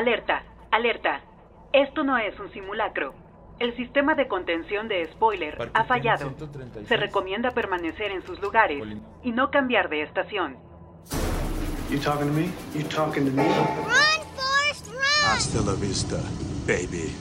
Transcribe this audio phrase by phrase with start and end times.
[0.00, 1.20] Alerta, alerta.
[1.74, 3.12] Esto no es un simulacro.
[3.58, 6.26] El sistema de contención de spoiler Parque ha fallado.
[6.26, 6.88] 136.
[6.88, 8.82] Se recomienda permanecer en sus lugares
[9.22, 10.56] y no cambiar de estación.
[11.90, 12.48] You talking to me?
[12.74, 13.42] You talking to me?
[13.42, 15.34] Run, Forrest, run!
[15.34, 16.16] Hasta la vista,
[16.66, 17.14] baby.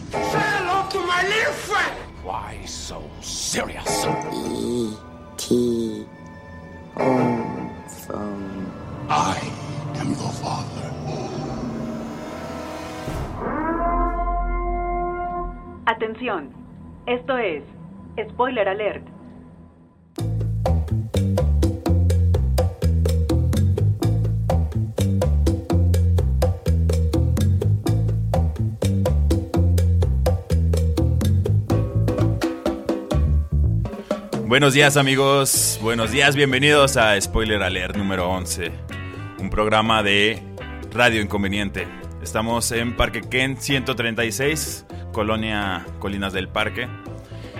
[2.23, 4.07] Why so serious?
[5.35, 6.07] T.
[6.95, 7.71] Home
[8.07, 8.71] phone.
[9.09, 9.37] I
[9.99, 10.68] am your father.
[17.05, 17.63] Esto es
[18.31, 19.05] Spoiler Alert.
[34.47, 38.71] Buenos días amigos, buenos días, bienvenidos a Spoiler Alert número 11,
[39.37, 40.41] un programa de
[40.91, 41.87] Radio Inconveniente.
[42.23, 46.87] Estamos en Parque Kent 136, Colonia Colinas del Parque.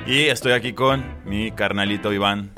[0.06, 2.52] Y estoy aquí con mi carnalito Iván.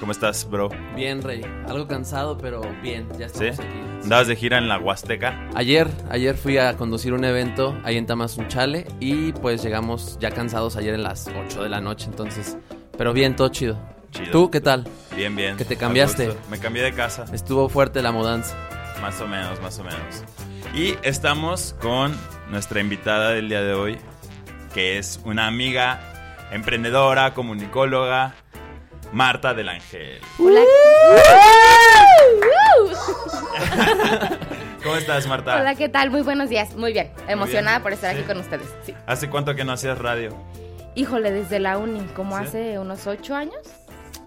[0.00, 0.68] ¿Cómo estás, bro?
[0.96, 1.42] Bien, Rey.
[1.68, 3.06] Algo cansado, pero bien.
[3.18, 3.46] Ya ¿Sí?
[3.46, 3.80] estamos aquí.
[4.02, 5.48] ¿Andabas de gira en la Huasteca?
[5.54, 10.76] Ayer, ayer fui a conducir un evento ahí en Tamazunchale y pues llegamos ya cansados
[10.76, 12.56] ayer en las 8 de la noche, entonces...
[12.98, 13.78] Pero bien, todo chido.
[14.10, 14.30] Chido.
[14.32, 14.88] ¿Tú qué tal?
[15.16, 15.56] Bien, bien.
[15.56, 16.34] ¿Que te cambiaste?
[16.50, 17.24] Me cambié de casa.
[17.32, 18.56] Estuvo fuerte la mudanza.
[19.00, 20.24] Más o menos, más o menos.
[20.74, 22.12] Y estamos con
[22.50, 23.98] nuestra invitada del día de hoy,
[24.74, 26.00] que es una amiga
[26.50, 28.34] emprendedora, comunicóloga,
[29.12, 30.20] Marta del Ángel.
[30.38, 30.60] Hola.
[34.82, 35.60] ¿Cómo estás, Marta?
[35.60, 36.10] Hola, ¿qué tal?
[36.10, 36.74] Muy buenos días.
[36.74, 37.10] Muy bien.
[37.28, 37.82] Emocionada bien.
[37.82, 38.18] por estar Sí.
[38.18, 38.68] aquí con ustedes.
[38.84, 38.94] Sí.
[39.06, 40.36] ¿Hace cuánto que no hacías radio?
[40.94, 42.44] Híjole, desde la uni, como ¿Sí?
[42.44, 43.56] hace unos ocho años.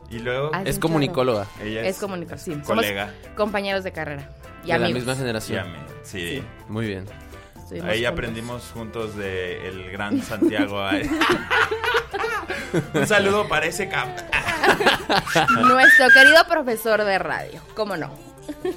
[0.09, 1.47] Y luego Es un comunicóloga.
[1.63, 2.51] ella Es es, comunicador, sí.
[2.51, 3.11] Somos colega.
[3.35, 4.29] compañeros de carrera.
[4.63, 5.65] Y de la misma generación.
[6.03, 6.43] sí.
[6.69, 7.05] Muy bien.
[7.65, 8.13] Estuvimos Ahí juntos.
[8.13, 10.87] aprendimos juntos de el gran Santiago.
[12.93, 14.07] Un saludo para ese cap.
[15.61, 17.59] Nuestro querido profesor de radio.
[17.75, 18.11] ¿Cómo no?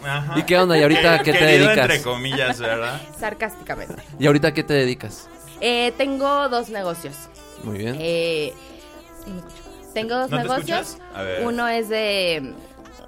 [0.04, 0.38] Ajá.
[0.38, 0.78] ¿Y qué onda?
[0.78, 1.90] ¿Y ahorita qué te Querido dedicas?
[1.90, 3.00] entre comillas, ¿verdad?
[3.18, 4.02] Sarcásticamente.
[4.18, 5.28] ¿Y ahorita qué te dedicas?
[5.60, 7.14] Eh, tengo dos negocios.
[7.64, 7.96] Muy bien.
[8.00, 8.54] Eh.
[9.92, 10.80] Tengo dos ¿No te negocios.
[10.92, 11.02] escuchas?
[11.14, 11.44] A ver.
[11.44, 12.54] Uno es de.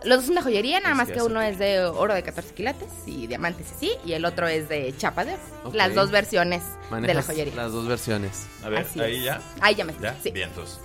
[0.05, 2.55] Los dos son de joyería, nada Es más que uno es de oro de 14
[2.55, 5.41] quilates y diamantes y sí, y el otro es de chapa de oro.
[5.65, 5.75] Ok.
[5.75, 7.55] Las dos versiones de la joyería.
[7.55, 8.47] las dos versiones.
[8.65, 9.25] A ver, Así ahí es.
[9.25, 9.41] ya.
[9.61, 10.17] Ahí ya me ¿Ya?
[10.23, 10.31] Sí.
[10.31, 10.81] Vientos.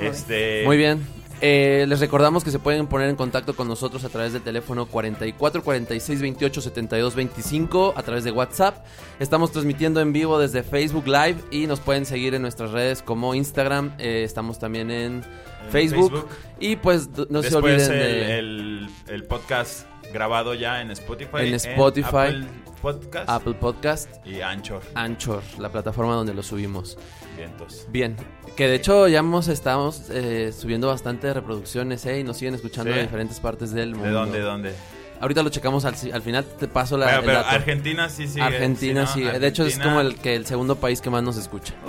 [0.00, 0.62] Este.
[0.64, 1.04] Muy bien.
[1.42, 4.84] Eh, les recordamos que se pueden poner en contacto con nosotros a través del teléfono
[4.84, 8.84] 44 46 28 72 25 a través de WhatsApp.
[9.20, 13.34] Estamos transmitiendo en vivo desde Facebook Live y nos pueden seguir en nuestras redes como
[13.34, 13.92] Instagram.
[13.98, 15.24] eh, estamos también en En
[15.70, 16.10] Facebook.
[16.10, 16.28] Facebook.
[16.60, 21.46] Y pues no se olviden el, de el, el podcast grabado ya en Spotify.
[21.48, 22.06] En Spotify.
[22.16, 22.46] Apple
[22.82, 23.28] Podcast.
[23.28, 24.82] Apple Podcast, Y Anchor.
[24.94, 26.96] Anchor, la plataforma donde lo subimos.
[27.36, 27.86] Vientos.
[27.90, 28.16] Bien,
[28.56, 32.90] que de hecho ya hemos estamos eh, subiendo bastante reproducciones eh, y nos siguen escuchando
[32.90, 32.96] Sí.
[32.96, 34.06] de diferentes partes del mundo.
[34.08, 34.38] ¿De dónde?
[34.38, 34.74] ¿De dónde?
[35.20, 37.38] Ahorita lo checamos al, al final, te paso la, pero.
[37.40, 38.42] Argentina sí sigue.
[38.42, 39.38] Argentina ¿sí, no?
[39.38, 41.74] de hecho es como el que el segundo país que más nos escucha.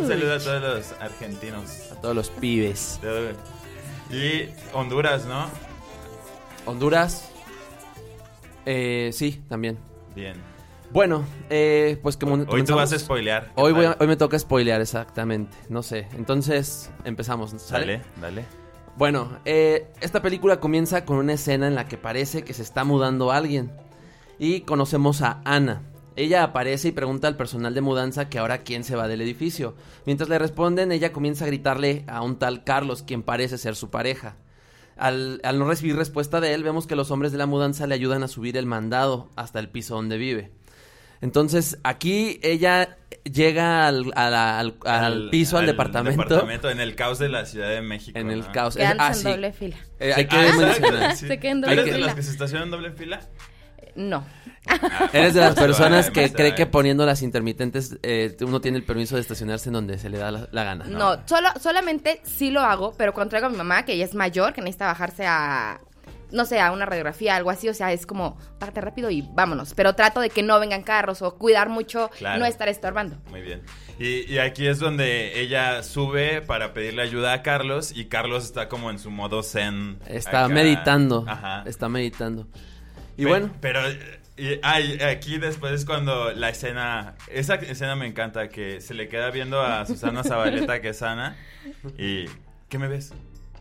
[0.00, 1.89] Un saludo a todos los argentinos.
[2.02, 2.98] Todos los pibes.
[4.10, 5.46] Y Honduras, ¿no?
[6.66, 7.30] Honduras.
[8.66, 9.78] Eh, sí, también.
[10.14, 10.34] Bien.
[10.92, 13.50] Bueno, eh, pues como Hoy tú comenzamos- vas a spoilear.
[13.54, 15.56] Hoy, voy a- hoy me toca spoilear, exactamente.
[15.68, 16.08] No sé.
[16.16, 17.52] Entonces, empezamos.
[17.58, 17.98] ¿sale?
[17.98, 18.44] Dale, dale.
[18.96, 22.82] Bueno, eh, esta película comienza con una escena en la que parece que se está
[22.84, 23.70] mudando alguien.
[24.38, 25.82] Y conocemos a Ana.
[26.16, 29.74] Ella aparece y pregunta al personal de mudanza que ahora quién se va del edificio.
[30.06, 33.90] Mientras le responden, ella comienza a gritarle a un tal Carlos, quien parece ser su
[33.90, 34.36] pareja.
[34.96, 37.94] Al, al no recibir respuesta de él, vemos que los hombres de la mudanza le
[37.94, 40.50] ayudan a subir el mandado hasta el piso donde vive.
[41.22, 46.22] Entonces, aquí ella llega al, al- al piso, al, departamento.
[46.22, 48.18] departamento, en el caos de la Ciudad de México.
[48.18, 48.52] En el ¿no?
[48.52, 48.76] caos.
[48.78, 49.24] Ah, en sí.
[49.24, 49.76] doble fila.
[49.98, 51.16] Eh, hay que Ah, mencionar.
[51.16, 51.28] sí.
[51.28, 52.06] Se queda en ¿Tú doble eres de fila.
[52.06, 53.20] las que se estacionan en doble fila?
[53.96, 54.24] No.
[55.12, 59.14] Eres de las personas que cree que poniendo las intermitentes eh, uno tiene el permiso
[59.16, 60.84] de estacionarse en donde se le da la, la gana.
[60.84, 64.14] No, solo, solamente sí lo hago, pero cuando traigo a mi mamá, que ella es
[64.14, 65.80] mayor, que necesita bajarse a,
[66.30, 69.74] no sé, a una radiografía, algo así, o sea, es como, bájate rápido y vámonos.
[69.74, 72.38] Pero trato de que no vengan carros o cuidar mucho, Claro.
[72.38, 73.16] no estar estorbando.
[73.30, 73.62] Muy bien.
[73.98, 78.68] Y, y aquí es donde ella sube para pedirle ayuda a Carlos y Carlos está
[78.68, 79.98] como en su modo zen.
[80.06, 80.54] Está acá.
[80.54, 81.24] meditando.
[81.28, 81.64] Ajá.
[81.66, 82.46] Está meditando.
[83.20, 83.80] Y bueno, Pero
[84.36, 89.08] y- ay, aquí después es cuando la escena, esa escena me encanta, que se le
[89.08, 91.36] queda viendo a Susana Zabaleta que es Ana
[91.98, 92.24] y
[92.68, 93.12] ¿qué me ves?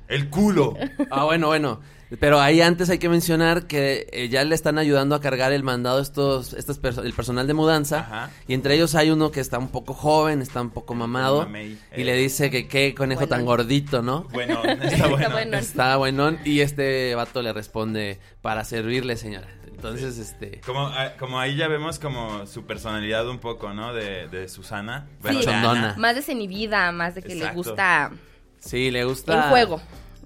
[0.08, 0.76] El culo.
[1.12, 1.82] Ah, bueno, bueno.
[2.20, 5.64] Pero ahí antes hay que mencionar que eh, ya le están ayudando a cargar el
[5.64, 8.00] mandado estos, estos perso- el personal de mudanza.
[8.00, 8.32] Ajá.
[8.48, 11.42] Y entre ellos hay uno que está un poco joven, está un poco mamado.
[11.44, 12.06] Mamey, Y eh.
[12.06, 14.24] le dice que qué conejo tan gordito, ¿no?
[14.32, 15.30] Bueno, está bueno.
[15.32, 15.58] bueno.
[15.58, 16.40] Está buenón.
[16.46, 19.48] Y este vato le responde, para servirle, señora.
[19.68, 20.60] Entonces, este...
[20.66, 23.94] Como, ah, como ahí ya vemos como su personalidad un poco, ¿no?
[23.94, 25.08] De, de Susana.
[25.22, 25.94] Bueno, de.
[25.96, 28.12] Más desinhibida, más de que le gusta
[28.60, 29.36] Sí, le gusta...
[29.46, 29.82] el juego,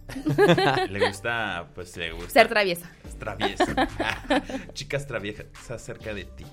[0.90, 2.30] Le gusta, pues le gusta.
[2.30, 2.90] ser traviesa.
[3.20, 3.66] Traviesa.
[4.74, 5.48] Chicas traviesas
[5.82, 6.46] cerca de ti.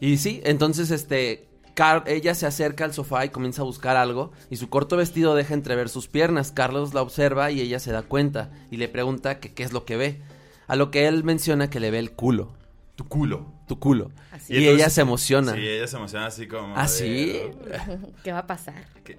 [0.00, 4.32] Y sí, entonces este Car- ella se acerca al sofá y comienza a buscar algo
[4.50, 6.50] y su corto vestido deja entrever sus piernas.
[6.52, 9.84] Carlos la observa y ella se da cuenta y le pregunta que qué es lo
[9.84, 10.20] que ve.
[10.66, 12.52] A lo que él menciona que le ve el culo,
[12.98, 13.46] Tu culo.
[13.68, 14.10] tu culo.
[14.32, 15.52] Así y entonces- ella se emociona.
[15.54, 16.76] Sí, ella se emociona así como.
[16.76, 17.40] ¿Ah, de- sí?
[18.24, 18.84] ¿Qué va a pasar?
[19.04, 19.14] ¿Qué?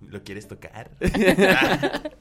[0.00, 0.90] ¿Lo quieres tocar?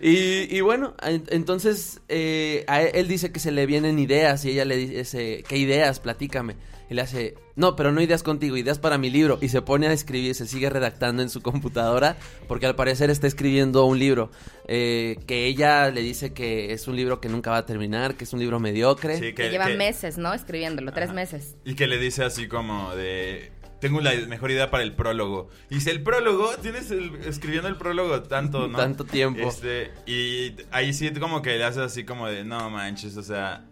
[0.00, 4.44] Y, y bueno, en- entonces eh, a él, él dice que se le vienen ideas
[4.44, 5.98] y ella le dice, ¿qué ideas?
[6.00, 6.54] Platícame.
[6.90, 9.38] Y le hace, no, pero no ideas contigo, ideas para mi libro.
[9.42, 13.26] Y se pone a escribir, se sigue redactando en su computadora porque al parecer está
[13.26, 14.30] escribiendo un libro
[14.66, 18.24] eh, que ella le dice que es un libro que nunca va a terminar, que
[18.24, 19.18] es un libro mediocre.
[19.18, 20.32] Sí, Que, lleva que- meses, ¿no?
[20.32, 21.56] Escribiéndolo, tres meses.
[21.64, 23.52] Y que le dice así como de...
[23.80, 25.50] Tengo la mejor idea para el prólogo.
[25.70, 28.76] Y dice, el prólogo, tienes el- escribiendo el prólogo tanto, ¿no?
[28.76, 29.46] Tanto tiempo.
[29.46, 33.64] Este, y ahí sí como que le haces así como de, no manches, o sea,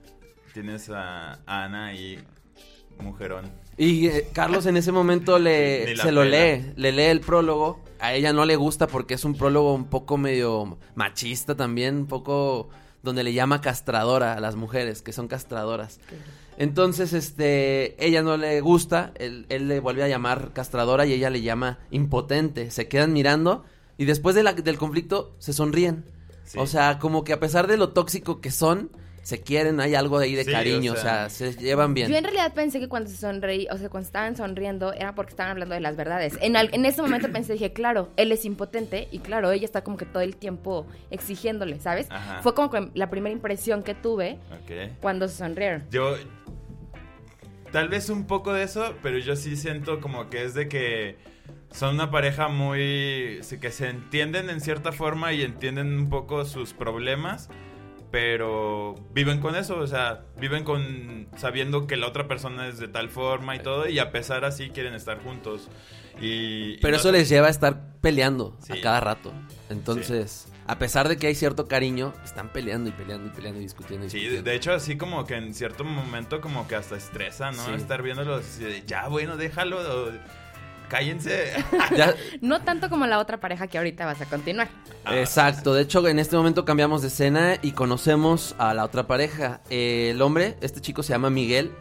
[0.54, 2.20] tienes a Ana y
[3.00, 3.50] mujerón.
[3.78, 7.84] Y eh, Carlos en ese momento le se lo lee, le lee el prólogo.
[8.00, 12.06] A ella no le gusta porque es un prólogo un poco medio machista también, un
[12.06, 12.68] poco
[13.02, 16.00] donde le llama castradora a las mujeres, que son castradoras.
[16.58, 21.30] Entonces, este, ella no le gusta, él, él le vuelve a llamar castradora y ella
[21.30, 22.70] le llama impotente.
[22.70, 23.64] Se quedan mirando
[23.98, 26.04] y después de la- del conflicto se sonríen.
[26.44, 26.58] Sí.
[26.58, 28.90] O sea, como que a pesar de lo tóxico que son,
[29.26, 32.08] se quieren, hay algo ahí de Sí, cariño, o o sea, se llevan bien.
[32.08, 35.30] Yo en realidad pensé que cuando se sonreí, o sea, cuando estaban sonriendo, era porque
[35.30, 36.38] estaban hablando de las verdades.
[36.40, 39.82] En, al- en ese momento pensé, dije, claro, él es impotente y claro, ella está
[39.82, 42.06] como que todo el tiempo exigiéndole, ¿sabes?
[42.08, 42.40] Ajá.
[42.44, 44.38] Fue como que la primera impresión que tuve
[45.00, 45.82] cuando se sonrieron.
[45.90, 46.14] Yo...
[47.72, 51.16] Tal vez un poco de eso, pero yo sí siento como que es de que
[51.72, 53.40] son una pareja muy...
[53.60, 57.50] que se entienden en cierta forma y entienden un poco sus problemas,
[58.10, 62.88] pero viven con eso, o sea, viven con sabiendo que la otra persona es de
[62.88, 65.68] tal forma y todo, y a pesar así quieren estar juntos.
[66.20, 68.72] Y, y Pero no eso les lleva a estar peleando Sí.
[68.72, 69.32] a cada rato.
[69.68, 73.64] Entonces, a pesar de que hay cierto cariño, están peleando y peleando y peleando y
[73.64, 74.06] discutiendo.
[74.06, 74.50] Y Sí, discutiendo.
[74.50, 77.64] de hecho así como que en cierto momento como que hasta estresa, ¿no?
[77.66, 77.72] Sí.
[77.74, 80.10] Estar viéndolo así de, ya bueno, déjalo, o,
[80.88, 81.52] cállense.
[81.96, 84.68] Ya- No tanto como la otra pareja que ahorita vas a continuar.
[85.04, 85.74] Ah, exacto.
[85.74, 89.60] De hecho, en este momento cambiamos de escena y conocemos a la otra pareja.
[89.70, 91.72] Eh, el hombre, este chico se llama Miguel,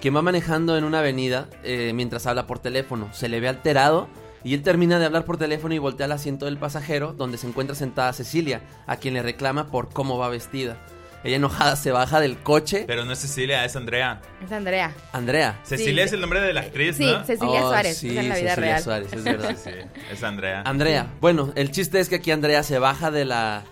[0.00, 3.08] quien va manejando en una avenida eh, mientras habla por teléfono.
[3.12, 4.08] Se le ve alterado.
[4.46, 7.46] Y él termina de hablar por teléfono y voltea al asiento del pasajero, donde se
[7.46, 10.76] encuentra sentada Cecilia, a quien le reclama por cómo va vestida.
[11.24, 12.84] Ella enojada se baja del coche.
[12.86, 14.20] Pero no es Cecilia, es Andrea.
[14.44, 14.94] Es Andrea.
[15.12, 15.58] Andrea.
[15.64, 16.08] Cecilia Sí.
[16.08, 17.24] es el nombre de la actriz, Sí, ¿no?
[17.24, 18.82] Cecilia Oh, Suárez, sí, esa es la vida Cecilia real.
[18.82, 19.56] Suárez, es verdad.
[19.64, 19.70] Sí,
[20.12, 20.62] es Andrea.
[20.66, 21.06] Andrea.
[21.22, 23.62] Bueno, el chiste es que aquí Andrea se baja de la...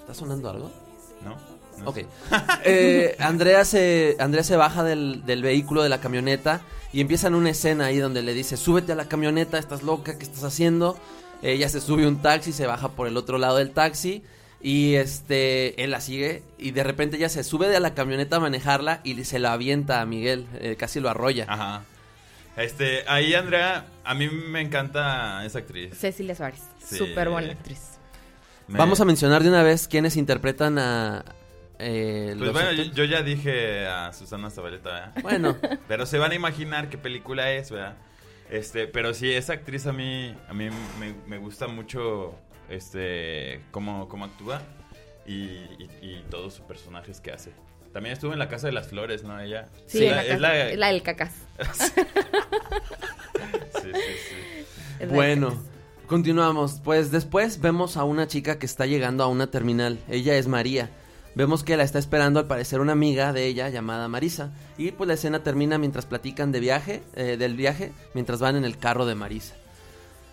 [0.00, 0.70] ¿Está sonando algo?
[1.24, 1.36] ¿No?
[1.78, 1.98] No Ok.
[2.64, 6.60] Eh, Andrea, se, Andrea se baja del, del vehículo, de la camioneta,
[6.92, 10.24] y empiezan una escena ahí donde le dice, súbete a la camioneta, estás loca, ¿qué
[10.24, 10.96] estás haciendo?
[11.42, 14.22] Ella se sube a un taxi, se baja por el otro lado del taxi,
[14.64, 18.40] y este, él la sigue, y de repente ella se sube de la camioneta a
[18.40, 21.44] manejarla y se la avienta a Miguel, eh, casi lo arrolla.
[21.48, 21.84] Ajá.
[22.56, 25.94] Este, ahí Andrea, a mí me encanta esa actriz.
[25.96, 26.62] Cecilia Suárez.
[26.84, 26.96] Sí.
[26.96, 27.98] Súper buena actriz.
[28.68, 31.24] Me- Vamos a mencionar de una vez quiénes interpretan a...
[31.78, 35.14] eh, Pues bueno, yo, ya dije a Susana Zabaleta, ¿verdad?
[35.22, 35.56] Bueno,
[35.88, 37.96] Pero se van a imaginar qué película es, ¿verdad?
[38.50, 40.68] Este, pero sí, esa actriz a mí, a mí
[41.00, 42.34] me, me gusta mucho,
[42.68, 44.62] este, cómo, cómo actúa
[45.26, 47.52] y, y, y todos sus personajes que hace.
[47.92, 49.38] También estuvo en La Casa de las Flores, ¿no?
[49.40, 49.68] Ella.
[49.86, 50.68] Sí, Sí, en la es casa- la...
[50.70, 51.32] es la del cacas.
[53.82, 54.64] Sí, sí, sí.
[55.00, 55.62] Es la Bueno, cacas.
[56.06, 56.80] continuamos.
[56.82, 59.98] Pues después vemos a una chica que está llegando a una terminal.
[60.08, 60.90] Ella es María.
[61.36, 64.52] Vemos que la está esperando al parecer una amiga de ella llamada Marisa.
[64.78, 68.64] Y pues la escena termina mientras platican de viaje, eh, del viaje, mientras van en
[68.64, 69.54] el carro de Marisa.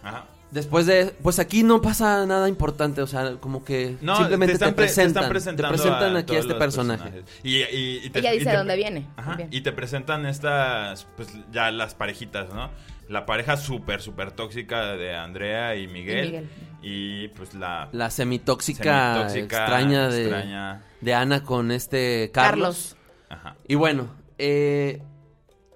[0.03, 0.25] Ajá.
[0.51, 4.55] Después de, pues aquí no pasa nada importante, o sea, como que No, simplemente te,
[4.55, 7.03] están pre- presentan, te presentando presentan a aquí a este personaje.
[7.09, 7.39] personajes.
[7.43, 9.07] Y, y- y te- Ella y dice te- dónde viene.
[9.15, 12.69] Ajá, y te presentan estas, pues ya las parejitas, ¿no?
[13.07, 16.25] la pareja súper, súper tóxica de Andrea y Miguel.
[16.25, 16.49] Y Miguel.
[16.81, 20.81] Y pues la La semitóxica, semitóxica, extraña, de, extraña.
[21.01, 22.95] de Ana con este Carlos.
[22.97, 22.97] Carlos.
[23.29, 23.55] Ajá.
[23.67, 25.01] Y bueno, eh,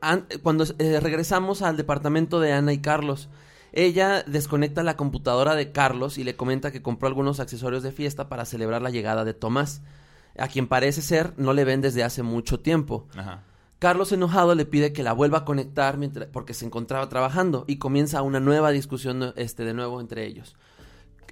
[0.01, 3.27] an- cuando eh, regresamos al departamento de Ana y Carlos,
[3.75, 8.29] ella desconecta la computadora de Carlos y le comenta que compró algunos accesorios de fiesta
[8.29, 9.82] para celebrar la llegada de Tomás,
[10.38, 13.08] a quien parece ser no le ven desde hace mucho tiempo.
[13.15, 13.44] Ajá.
[13.79, 17.77] Carlos enojado le pide que la vuelva a conectar mientras, porque se encontraba trabajando y
[17.77, 20.55] comienza una nueva discusión este, de nuevo entre ellos.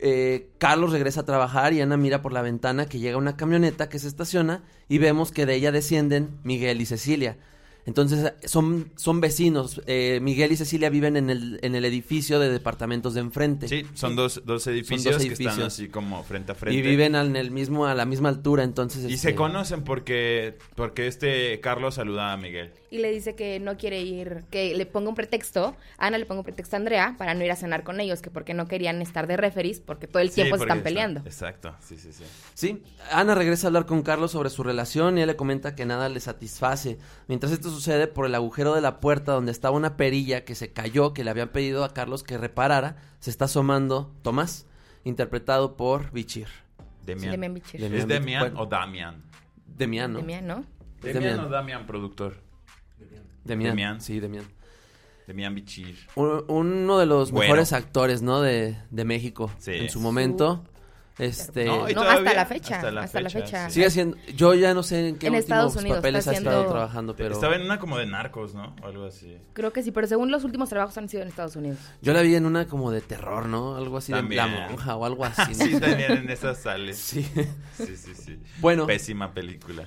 [0.02, 3.88] Eh, Carlos regresa a trabajar y Ana mira por la ventana que llega una camioneta
[3.88, 7.38] que se estaciona y vemos que de ella descienden Miguel y Cecilia.
[7.86, 9.82] Entonces son, son vecinos.
[9.88, 13.68] eh, Miguel y Cecilia viven en el, en el edificio de departamentos de enfrente.
[13.68, 15.68] Sí, son dos, dos edificios, que están edificios.
[15.68, 16.80] así como frente a frente.
[16.80, 19.04] Y viven al- en el mismo, a la misma altura, entonces...
[19.10, 22.72] Y este, se conocen porque, porque este Carlos saluda a Miguel.
[22.94, 26.42] Y le dice que no quiere ir, que le ponga un pretexto, Ana le ponga
[26.42, 29.02] un pretexto a Andrea para no ir a cenar con ellos, que porque no querían
[29.02, 31.22] estar de referees, porque todo el Sí, tiempo se están peleando.
[31.26, 32.24] Exacto, sí, sí, sí.
[32.54, 35.88] Sí, Ana regresa a hablar con Carlos sobre su relación y él le comenta que
[35.88, 37.00] nada le satisface.
[37.28, 40.72] Mientras esto sucede, por el agujero de la puerta donde estaba una perilla que se
[40.72, 44.68] cayó, que le habían pedido a Carlos que reparara, se está asomando Tomás,
[45.04, 46.48] interpretado por Bichir.
[47.08, 47.32] Demian.
[47.32, 47.82] Demian Bichir.
[47.82, 48.02] Demian.
[48.02, 49.24] ¿Es Demian o Damian?
[49.66, 50.20] Demian, ¿no?
[50.20, 50.60] Demian, ¿no?
[50.60, 51.40] Es ¿Demian Demian.
[51.40, 52.43] o Damian, productor?
[53.44, 53.72] Demian.
[53.72, 54.02] Demian.
[54.02, 54.46] Sí, Demian.
[55.28, 55.96] Demian Bichir.
[56.16, 58.42] Un- uno de los mejores actores, ¿no?
[58.42, 59.72] De, de México Sí.
[59.74, 60.64] en su momento.
[61.20, 61.66] Este...
[61.66, 63.70] No, No, todavía, hasta la fecha, hasta la hasta la fecha, fecha.
[63.70, 63.74] sí.
[63.76, 64.18] Sigue siendo...
[64.36, 67.34] Yo ya no sé en qué En últimos Unidos papeles está ha estado trabajando, pero...
[67.36, 68.76] Estaba en una como de narcos, ¿no?
[68.82, 69.38] O algo así.
[69.54, 71.78] Creo que sí, pero según los últimos trabajos han sido en Estados Unidos.
[72.02, 73.76] Yo la vi en una como de terror, ¿no?
[73.76, 74.44] Algo así También.
[74.44, 75.54] de la monja o algo así.
[75.58, 75.66] ¿no?
[75.66, 76.98] sí, también en esas sales.
[76.98, 77.24] Sí.
[77.78, 78.40] Sí, sí, sí.
[78.60, 78.88] Bueno.
[78.88, 79.84] Pésima película.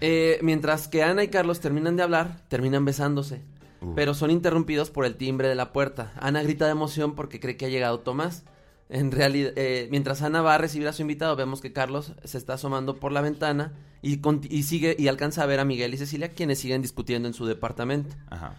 [0.00, 3.40] Eh, mientras que Ana y Carlos terminan de hablar, terminan besándose.
[3.80, 3.94] Uh.
[3.94, 6.12] Pero son interrumpidos por el timbre de la puerta.
[6.16, 8.44] Ana grita de emoción porque cree que ha llegado Tomás.
[8.88, 12.38] En realidad, eh, mientras Ana va a recibir a su invitado, vemos que Carlos se
[12.38, 14.20] está asomando por la ventana y,
[14.62, 18.14] sigue y alcanza a ver a Miguel y Cecilia, quienes siguen discutiendo en su departamento.
[18.30, 18.54] Ajá.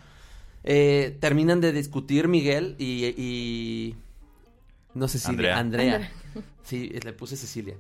[0.66, 3.96] Eh, terminan de discutir Miguel y, y-
[4.94, 5.58] no sé si Andrea.
[5.60, 5.96] Andrea.
[5.96, 6.12] Andrea.
[6.64, 7.76] Sí, le puse Cecilia.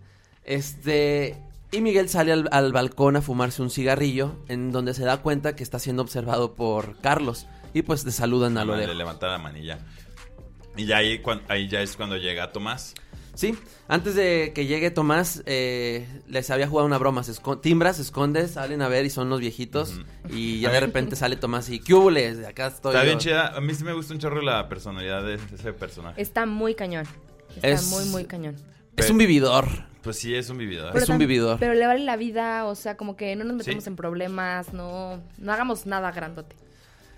[0.46, 1.36] Este
[1.72, 5.56] y Miguel sale al, al balcón a fumarse un cigarrillo, en donde se da cuenta
[5.58, 8.96] que está siendo observado por Carlos y pues le saludan a lo le lejos.
[8.96, 9.80] levanta la manilla.
[10.78, 12.94] Y ya ahí, ahí ya es cuando llega Tomás.
[13.34, 13.56] Sí,
[13.88, 17.24] antes de que llegue Tomás, eh, les había jugado una broma.
[17.24, 20.02] Se esco- timbra, se esconde, salen a ver y son los viejitos.
[20.30, 22.44] Y ya de repente sale Tomás y ¿qué hubo?les?
[22.46, 22.92] Acá estoy.
[22.96, 23.10] Está yo".
[23.10, 23.56] bien chida.
[23.56, 26.20] A mí sí me gusta un chorro la personalidad de ese personaje.
[26.20, 27.06] Está muy cañón.
[27.56, 28.56] Está Es- muy, muy cañón.
[28.96, 29.68] Es un vividor.
[30.02, 30.98] Pues sí, es un vividor.
[30.98, 31.60] Es un vividor.
[31.60, 33.90] Pero le vale la vida, o sea, como que no nos metemos Sí.
[33.92, 36.56] en problemas, no, no hagamos nada grandote.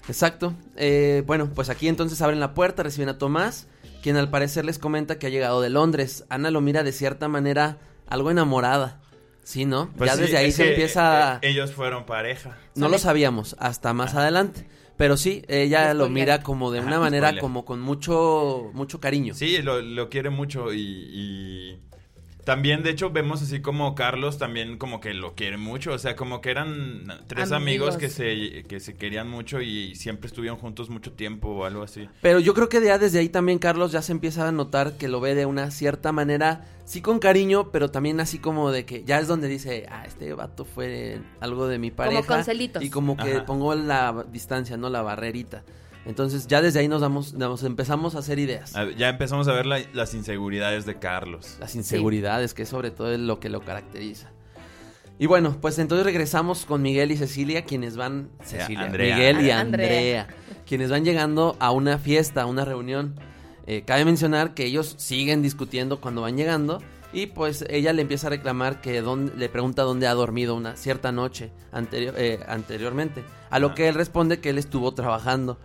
[0.10, 0.54] Exacto.
[0.76, 3.68] Eh, bueno, pues aquí entonces abren la puerta, reciben a Tomás,
[4.02, 6.26] quien al parecer les comenta que ha llegado de Londres.
[6.30, 9.00] Ana lo mira de cierta manera algo enamorada.
[9.44, 9.90] Sí, ¿no?
[9.98, 11.36] Pues ya sí, desde ahí se empieza...
[11.42, 12.58] eh, ellos fueron pareja.
[12.76, 14.68] no lo sabíamos hasta más adelante.
[14.98, 17.42] Pero sí, ella lo mira como de Ajá, una manera spoiler.
[17.42, 19.34] como con mucho mucho cariño.
[19.34, 21.80] Sí, lo, lo quiere mucho y, y
[22.50, 25.92] también, de hecho, vemos así como Carlos también como que lo quiere mucho.
[25.92, 27.98] O sea, como que eran tres amigos, Amigos.
[27.98, 32.10] que, se, que se querían mucho y siempre estuvieron juntos mucho tiempo o algo así.
[32.24, 35.08] Pero yo creo que ya desde ahí también Carlos ya se empieza a notar que
[35.08, 39.04] lo ve de una cierta manera, sí con cariño, pero también así como de que
[39.04, 42.24] ya es donde dice, ah, este vato fue algo de mi pareja.
[42.26, 42.82] con celitos.
[42.82, 43.46] Y como que Ajá.
[43.46, 44.90] pongo la distancia, ¿no?
[44.90, 45.62] La barrerita.
[46.10, 48.76] Entonces ya desde ahí nos damos, nos empezamos a hacer ideas.
[48.76, 51.58] A ver, Ya empezamos a ver la- las inseguridades de Carlos.
[51.60, 54.32] Las inseguridades, que sobre todo es lo que lo caracteriza.
[55.20, 58.30] Y bueno, pues entonces regresamos con Miguel y Cecilia, quienes van...
[58.42, 59.16] Cecilia, Andrea.
[59.18, 59.60] Miguel y Andrea.
[59.60, 60.28] Andrea,
[60.66, 63.14] quienes van llegando a una fiesta, a una reunión.
[63.68, 66.82] Eh, cabe mencionar que ellos siguen discutiendo cuando van llegando
[67.14, 70.76] y pues ella le empieza a reclamar que dónde, le pregunta dónde ha dormido una
[70.76, 73.76] cierta noche anterior, eh, anteriormente, a lo Ajá.
[73.76, 75.60] que él responde que él estuvo trabajando.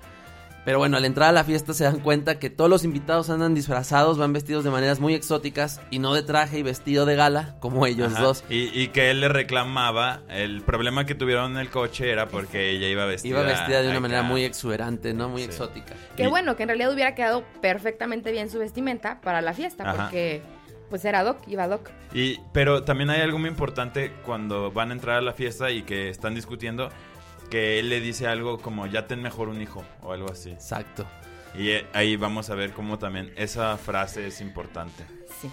[0.65, 3.55] Pero bueno, al entrar a la fiesta se dan cuenta que todos los invitados andan
[3.55, 7.57] disfrazados, van vestidos de maneras muy exóticas y no de traje y vestido de gala
[7.61, 8.23] como ellos Ajá.
[8.23, 8.45] dos.
[8.49, 12.71] Y, y que él le reclamaba, el problema que tuvieron en el coche era porque
[12.71, 13.41] ella iba vestida.
[13.41, 14.01] Iba vestida de una acá.
[14.01, 15.29] manera muy exuberante, ¿no?
[15.29, 15.49] Muy Sí.
[15.49, 15.95] exótica.
[16.17, 19.85] Qué Y- bueno, que en realidad hubiera quedado perfectamente bien su vestimenta para la fiesta,
[19.91, 20.05] Ajá.
[20.05, 20.43] porque
[20.89, 21.91] pues era Doc, iba Doc.
[22.15, 25.83] Y, pero también hay algo muy importante cuando van a entrar a la fiesta y
[25.83, 26.89] que están discutiendo,
[27.51, 30.51] que él le dice algo como ya ten mejor un hijo o algo así.
[30.51, 31.07] Exacto.
[31.57, 35.05] Y eh, ahí vamos a ver cómo también esa frase es importante.
[35.41, 35.49] Sí.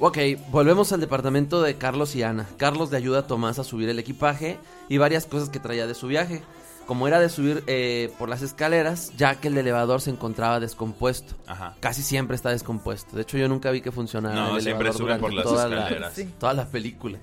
[0.00, 0.18] Ok,
[0.50, 2.46] volvemos al departamento de Carlos y Ana.
[2.56, 4.58] Carlos le ayuda a Tomás a subir el equipaje
[4.88, 6.42] y varias cosas que traía de su viaje.
[6.86, 11.34] como era de subir eh, por las escaleras, ya que el elevador se encontraba descompuesto.
[11.46, 11.74] Ajá.
[11.80, 13.14] Casi siempre está descompuesto.
[13.14, 15.68] De hecho, yo nunca vi que funcionara No, el siempre elevador suben por las toda
[15.68, 16.14] la- escaleras.
[16.14, 16.32] Sí.
[16.40, 17.18] toda la película.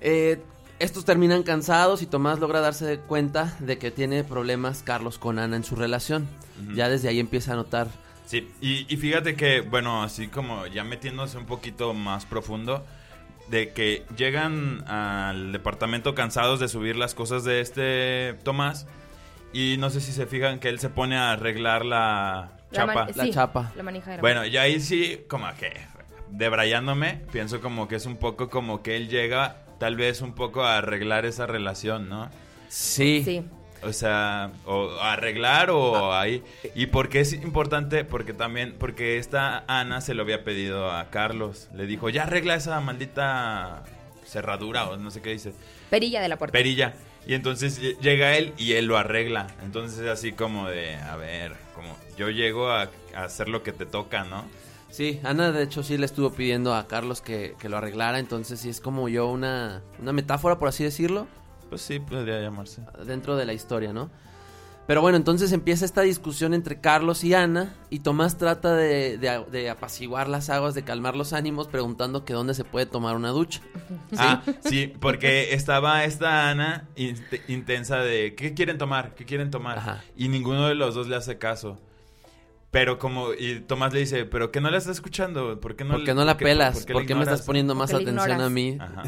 [0.00, 0.40] Eh,
[0.78, 5.56] estos terminan cansados y Tomás logra darse cuenta de que tiene problemas Carlos con Ana
[5.56, 6.26] en su relación.
[6.74, 7.88] Ya desde ahí empieza a notar.
[8.26, 12.84] Sí, y, y fíjate que, bueno, así como ya metiéndose un poquito más profundo,
[13.48, 18.86] de que llegan al departamento cansados de subir las cosas de este Tomás,
[19.52, 23.06] y no sé si se fijan que él se pone a arreglar la chapa.
[23.14, 23.72] La chapa.
[23.76, 25.72] La manija de la Bueno, y ahí sí, como que,
[26.30, 30.64] debrayándome, pienso como que es un poco como que él llega, tal vez un poco
[30.64, 32.30] a arreglar esa relación, ¿no?
[32.70, 33.20] Sí.
[33.22, 33.42] Sí.
[33.82, 36.42] O sea, o arreglar o ahí.
[36.74, 38.02] ¿Y por qué es importante?
[38.02, 41.68] Porque también, porque esta Ana se lo había pedido a Carlos.
[41.74, 43.82] Le dijo, ya arregla esa maldita
[44.24, 45.52] cerradura o no sé qué dice.
[45.90, 46.52] Perilla de la puerta.
[46.52, 46.94] Perilla.
[47.26, 49.48] Y entonces lle- llega él y él lo arregla.
[49.62, 53.72] Entonces es así como de, a ver, como yo llego a, a hacer lo que
[53.72, 54.46] te toca, ¿no?
[54.94, 58.60] Sí, Ana de hecho sí le estuvo pidiendo a Carlos que, que lo arreglara, entonces
[58.60, 61.26] sí es como yo una, una metáfora, por así decirlo,
[61.68, 62.82] Pues sí, podría llamarse.
[63.04, 64.08] dentro de la historia, ¿no?
[64.86, 69.44] Pero bueno, entonces empieza esta discusión entre Carlos y Ana y Tomás trata de, de-
[69.50, 73.30] de apaciguar las aguas, de calmar los ánimos, preguntando que dónde se puede tomar una
[73.30, 73.62] ducha.
[74.16, 77.16] Ah, sí, porque estaba esta Ana in-
[77.48, 79.14] intensa de ¿qué quieren tomar?
[79.16, 79.78] ¿Qué quieren tomar?
[79.78, 80.04] Ajá.
[80.16, 81.80] Y ninguno de los dos le hace caso.
[82.74, 85.60] Pero como, y Tomás le dice, ¿pero qué no la estás escuchando?
[85.60, 86.74] ¿Por qué no, ¿Por qué no la pelas?
[86.74, 88.48] por qué ¿Por la qué, me estás ignoras?" poniendo más ¿Por qué la atención a
[88.50, 88.76] mí?
[88.80, 89.02] Ajá.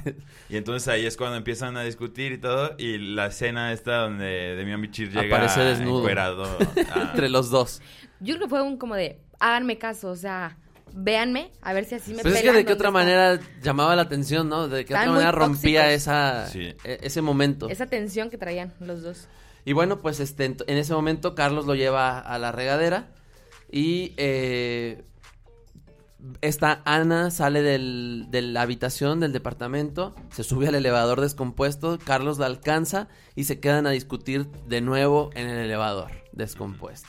[0.48, 2.76] Y entonces ahí es cuando empiezan a discutir y todo.
[2.78, 6.08] Y la escena esta donde Demian Bichir llega Aparece desnudo.
[7.10, 7.82] Entre los dos.
[8.20, 10.58] Yo creo que fue un como de, háganme caso, o sea,
[10.94, 12.98] véanme, a ver si así me Pues es que de qué otra está.
[13.00, 14.68] manera llamaba la atención, ¿no?
[14.68, 16.72] De qué Estaban otra manera rompía esa, Sí.
[16.84, 17.68] e- ese momento.
[17.68, 19.26] Esa tensión que traían los dos.
[19.64, 23.08] Y bueno, pues este, en ese momento Carlos lo lleva a la regadera
[23.70, 25.02] y eh,
[26.40, 32.38] esta Ana sale del- de la habitación del departamento, se sube al elevador descompuesto, Carlos
[32.38, 37.08] la alcanza y se quedan a discutir de nuevo en el elevador descompuesto.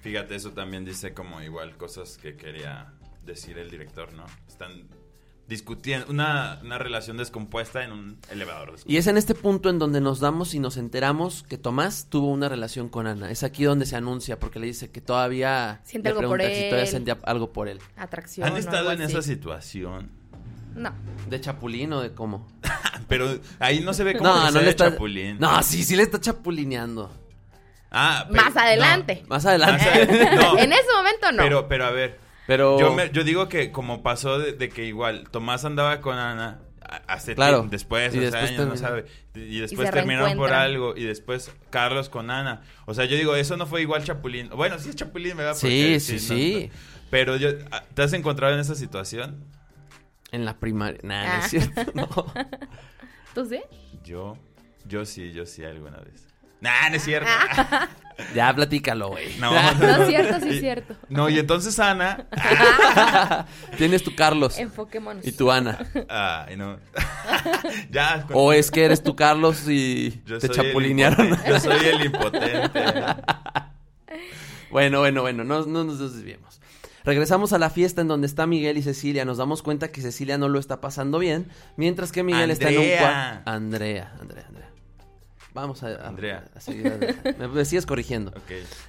[0.00, 2.92] Fíjate, eso también dice como igual cosas que quería
[3.26, 4.24] decir el director, ¿no?
[4.48, 4.88] Están
[5.50, 8.76] discutiendo una, una relación descompuesta en un elevador.
[8.86, 12.28] Y es en este punto en donde nos damos y nos enteramos que Tomás tuvo
[12.28, 13.30] una relación con Ana.
[13.32, 16.46] Es aquí donde se anuncia porque le dice que todavía Siente le algo por si
[16.46, 16.86] todavía él.
[16.86, 17.80] sentía algo por él.
[17.96, 18.46] Atracción.
[18.46, 19.12] ¿Han o estado algo en así.
[19.12, 20.10] esa situación?
[20.76, 20.92] No.
[21.28, 22.46] ¿De chapulín o de cómo?
[23.08, 24.90] Pero ahí no se ve como No, que no sea le de está.
[24.92, 25.36] chapulín.
[25.40, 27.12] No, sí, sí le está chapulineando.
[27.90, 29.24] Ah, pero- Más adelante.
[29.28, 29.84] Más adelante.
[30.36, 30.56] No.
[30.56, 31.42] en ese momento no.
[31.42, 32.80] Pero, pero a ver, Pero.
[32.80, 36.60] yo, me- yo digo que como pasó de, de que igual Tomás andaba con Ana
[37.06, 37.58] hace Claro.
[37.58, 39.04] tiempo, después, Y hace después años, no sabe,
[39.36, 42.62] y después terminaron por algo y después Carlos con Ana.
[42.86, 44.48] O sea, yo digo, eso no fue igual Chapulín.
[44.48, 45.54] Bueno, sí es Chapulín, ¿verdad?
[45.54, 46.70] Sí, Porque sí, no- sí.
[47.08, 49.44] pero yo, ah, ¿te has encontrado en esa situación?
[50.32, 50.98] En la primaria.
[51.04, 51.40] Nah, no Ah.
[51.44, 51.92] es cierto.
[51.94, 52.08] No.
[53.34, 53.60] ¿Tú sí?
[54.04, 54.36] Yo,
[54.86, 56.26] yo sí, yo sí alguna vez.
[56.60, 57.28] Nah, no es cierto.
[58.34, 59.34] Ya platícalo, güey.
[59.40, 60.94] No, No es cierto, sí es cierto.
[61.08, 62.26] No, y entonces Ana.
[63.78, 65.26] Tienes tu Carlos Enfoquémonos.
[65.26, 65.78] y tu Ana.
[66.06, 66.78] Ay, no.
[67.90, 68.24] ya.
[68.26, 71.30] con- O es que eres tu Carlos y yo te chapulinearon.
[71.48, 72.68] Yo soy el impotente.
[74.70, 76.60] Bueno, bueno, bueno, no, no nos desviemos.
[77.04, 79.24] Regresamos a la fiesta en donde está Miguel y Cecilia.
[79.24, 82.78] Nos damos cuenta que Cecilia no lo está pasando bien, mientras que Miguel está en
[82.80, 83.50] un cuarto.
[83.50, 84.69] Andrea, Andrea, Andrea.
[85.52, 86.44] Vamos a, a- Andrea.
[86.54, 87.34] a seguir adelante.
[87.48, 88.32] Me, sigues corrigiendo.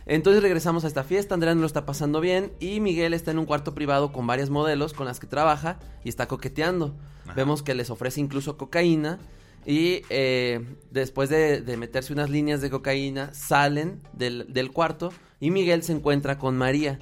[0.05, 3.39] Entonces regresamos a esta fiesta, Andrea no lo está pasando bien y Miguel está en
[3.39, 6.95] un cuarto privado con varias modelos con las que trabaja y está coqueteando.
[7.25, 7.33] Ajá.
[7.33, 9.17] Vemos que les ofrece incluso cocaína
[9.65, 15.51] y eh, después de, de meterse unas líneas de cocaína salen del, del cuarto y
[15.51, 16.99] Miguel se encuentra con María,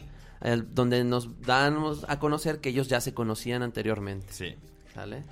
[0.67, 4.27] donde nos damos a conocer que ellos ya se conocían anteriormente.
[4.31, 4.55] Sí.
[4.93, 5.23] ¿Sale?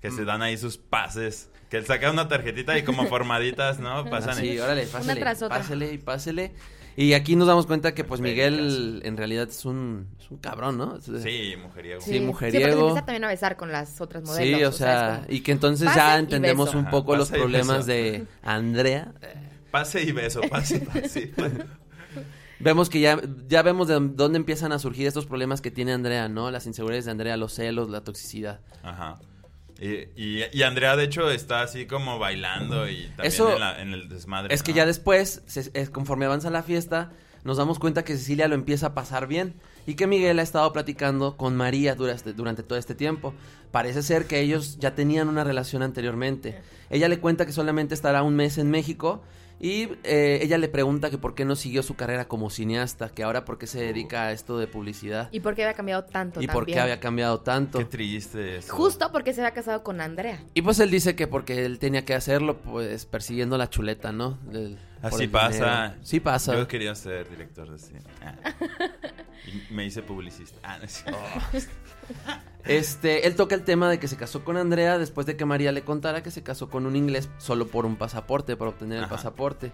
[0.00, 1.50] Que se dan ahí sus pases.
[1.70, 4.04] Que él saca una tarjetita y como formaditas, ¿no?
[4.10, 4.58] Pasan Así, ahí.
[4.58, 5.58] órale, pásale, tras otra.
[5.58, 6.52] pásale y pásele.
[6.96, 8.20] Y aquí nos damos cuenta que pues.
[8.20, 11.00] Miguel en realidad es un, es un cabrón, ¿no?
[11.00, 12.00] Sí, mujeriego.
[12.00, 12.66] Sí, Sí, mujeriego.
[12.66, 14.58] porque se empieza también a besar con las otras modelos.
[14.58, 17.40] Sí, o sea, como- y que entonces pase ya entendemos un Ajá, poco los pase
[17.40, 19.14] problemas de Andrea.
[19.70, 21.32] Pase y beso, pase y pase.
[22.58, 26.28] Vemos que ya, ya vemos de dónde empiezan a surgir estos problemas que tiene Andrea,
[26.28, 26.50] ¿no?
[26.50, 28.60] Las inseguridades de Andrea, los celos, la toxicidad.
[28.82, 29.18] Ajá.
[29.80, 33.80] Y, y, y Andrea, de hecho, está así como bailando y también Eso- en, la-
[33.80, 34.54] en el desmadre.
[34.54, 34.76] Es que ¿no?
[34.78, 37.12] ya después, se- es- conforme avanza la fiesta,
[37.44, 39.54] nos damos cuenta que Cecilia lo empieza a pasar bien
[39.86, 43.32] y que Miguel ha estado platicando con María durante, durante todo este tiempo.
[43.70, 46.60] Parece ser que ellos ya tenían una relación anteriormente.
[46.90, 49.22] Ella le cuenta que solamente estará un mes en México
[49.60, 53.22] y eh, ella le pregunta que por qué no siguió su carrera como cineasta, que
[53.22, 56.40] ahora por qué se dedica a esto de publicidad ¿Y por qué había cambiado tanto
[56.40, 56.78] y por qué también?
[56.80, 57.78] había cambiado tanto.
[57.78, 58.74] Qué triste eso.
[58.74, 60.42] Justo porque se había casado con Andrea.
[60.54, 64.38] Y pues él dice que porque él tenía que hacerlo, pues persiguiendo la chuleta, ¿no?
[65.02, 65.88] Así pasa.
[65.88, 65.94] dinero.
[66.02, 66.56] Sí pasa.
[66.56, 68.00] Yo quería ser director de cine.
[68.22, 68.34] Ah.
[69.46, 70.58] Y me hice publicista.
[70.62, 71.18] Ah, no es cierto.
[72.64, 75.72] Este, él toca el tema de que se casó con Andrea después de que María
[75.72, 79.08] le contara que se casó con un inglés solo por un pasaporte, por obtener el
[79.08, 79.72] pasaporte.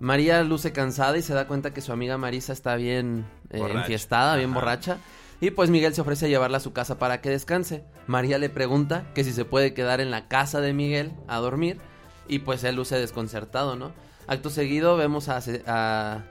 [0.00, 4.36] María luce cansada y se da cuenta que su amiga Marisa está bien eh, enfiestada,
[4.36, 4.58] bien Ajá.
[4.58, 4.98] borracha.
[5.40, 7.84] Y pues Miguel se ofrece a llevarla a su casa para que descanse.
[8.06, 11.78] María le pregunta que si se puede quedar en la casa de Miguel a dormir.
[12.28, 13.92] Y pues él luce desconcertado, ¿no?
[14.26, 16.24] Acto seguido vemos a,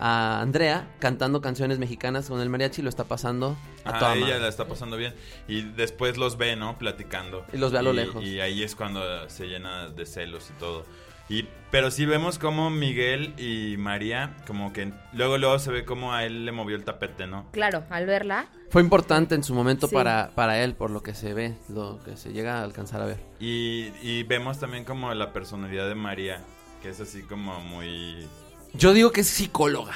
[0.00, 2.82] a Andrea cantando canciones mexicanas con el mariachi.
[2.82, 4.40] Lo está pasando a Ah, toda ella madre.
[4.40, 5.14] la está pasando bien.
[5.48, 6.78] Y después los ve, ¿no?
[6.78, 7.44] Platicando.
[7.52, 8.22] Y los ve a lo lejos.
[8.24, 10.84] Y ahí es cuando se llena de celos y todo.
[11.28, 16.12] Y, pero sí vemos como Miguel y María, como que luego luego se ve como
[16.12, 17.46] a él le movió el tapete, ¿no?
[17.52, 19.94] Claro, al verla, Fue importante en su momento Sí.
[19.94, 23.06] para, para él, por lo que se ve, lo que se llega a alcanzar a
[23.06, 23.18] ver.
[23.40, 26.42] Y, y vemos también como la personalidad de María,
[26.82, 28.26] que es así como muy...
[28.74, 29.92] Yo digo que es psicóloga.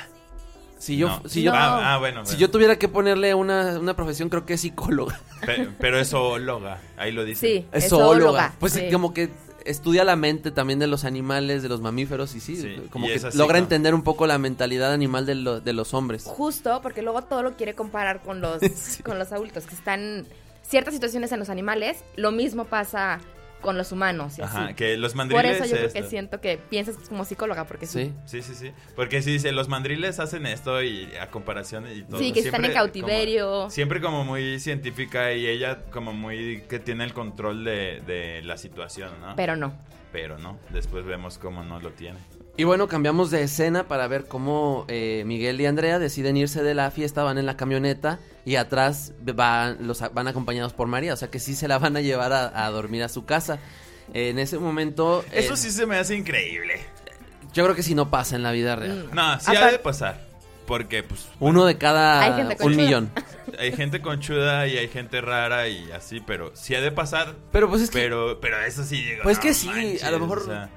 [0.78, 1.22] Si yo, No.
[1.28, 1.58] si yo, No.
[1.58, 2.20] Ah, ah, bueno.
[2.24, 2.38] si bueno.
[2.40, 5.18] yo tuviera que ponerle una, una profesión, creo que es psicóloga.
[5.44, 7.40] Pe- pero es zoóloga, ahí lo dice.
[7.46, 8.14] sí, Es zoóloga.
[8.18, 8.54] zoóloga.
[8.60, 8.88] Pues sí.
[8.92, 9.30] como que
[9.64, 13.14] estudia la mente también de los animales, de los mamíferos, y sí, Sí, como y
[13.18, 13.64] que así, logra ¿no?
[13.64, 16.22] entender un poco la mentalidad animal de, lo- de los hombres.
[16.24, 19.02] Justo, porque luego todo lo quiere comparar con los, Sí.
[19.02, 20.24] con los adultos, que están
[20.62, 23.18] ciertas situaciones en los animales, lo mismo pasa
[23.60, 24.74] con los humanos y Ajá, así.
[24.74, 25.56] que los Por mandriles...
[25.56, 28.12] eso yo creo que siento que piensas como psicóloga, porque sí.
[28.26, 28.42] Sí.
[28.42, 28.72] Sí, sí, sí.
[28.94, 32.18] Porque sí dice, los mandriles hacen esto y a comparación y todo.
[32.18, 33.50] Sí, que están en Siempre cautiverio.
[33.50, 38.42] como- siempre como muy científica y ella como muy que tiene el control de, de
[38.42, 39.34] la situación, ¿no?
[39.36, 39.74] Pero no.
[40.12, 42.18] Pero no, después vemos cómo no lo tiene.
[42.58, 46.74] Y bueno, cambiamos de escena para ver cómo eh, Miguel y Andrea deciden irse de
[46.74, 51.16] la fiesta, van en la camioneta y atrás van, los, van acompañados por María, o
[51.16, 53.58] sea que sí se la van a llevar a, a dormir a su casa.
[54.14, 55.22] en ese momento...
[55.32, 56.80] eh, Eso sí se me hace increíble.
[57.52, 59.10] Yo creo que si no pasa en la vida real.
[59.12, 60.24] No, sí ha de pasar.
[60.66, 63.10] Porque, pues, Uno de cada Hay gente un millón.
[63.58, 67.34] hay gente conchuda y hay gente rara y así, pero sí ha de pasar.
[67.52, 69.22] Pero pues es que Pero, pero eso sí llega.
[69.22, 70.68] Pues no que sí, manches, a lo mejor- o sea,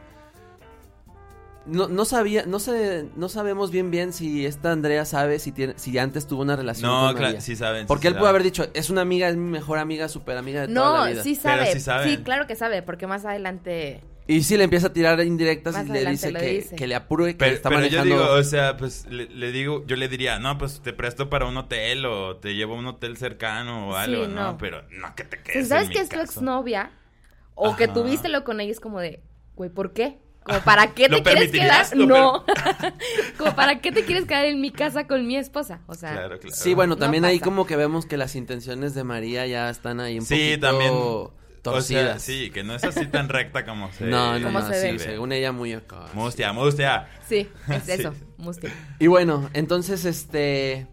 [1.66, 5.74] no, no sabía, no sé, no sabemos bien bien si esta Andrea sabe si tiene,
[5.78, 7.42] si antes tuvo una relación no, con claro, María.
[7.42, 7.88] sí saben.
[7.88, 8.20] sí Porque él saben.
[8.22, 10.98] pudo haber dicho, es una amiga, es mi mejor amiga, super amiga de toda No,
[11.06, 11.24] la vida.
[11.24, 11.74] sí Pero sabe.
[11.74, 12.24] sí saben.
[12.24, 14.02] claro que sabe, porque más adelante.
[14.28, 16.76] Y sí le empieza a tirar indirectas Más y le dice que, dice.
[16.76, 19.84] que le apure, que Pero, está pero yo digo, o sea, pues le, le digo,
[19.88, 22.86] yo le diría, no, pues te presto para un hotel o te llevo a un
[22.86, 24.52] hotel cercano o Sí, algo, ¿no?
[24.52, 24.58] no.
[24.60, 25.68] Pero no que te Si quedes.
[25.68, 26.92] sabes en que mi es tu exnovia,
[27.56, 29.24] o que tuviste lo con ella, es como de,
[29.56, 30.20] güey, ¿por qué?
[30.44, 31.86] Como, ¿para qué ¿Lo te quieres quedar?
[31.96, 32.46] ¿Lo No.
[33.38, 35.82] como, ¿para qué te quieres quedar en mi casa con mi esposa?
[35.88, 36.56] O sea, Claro, claro.
[36.56, 37.46] Sí, bueno, No también ahí pasa.
[37.52, 40.94] como que vemos que las intenciones de María ya están ahí un Sí, poquito también.
[41.62, 42.04] torcidas.
[42.04, 44.82] O sea, sí, que no es así tan recta como se No, no, no, se
[44.82, 45.00] sí, ve.
[45.00, 46.06] según ella muy acá.
[46.14, 47.08] Mustia, mustia.
[47.28, 47.92] sí, es Sí.
[47.92, 48.72] eso, mustia.
[48.98, 50.88] Y bueno, entonces este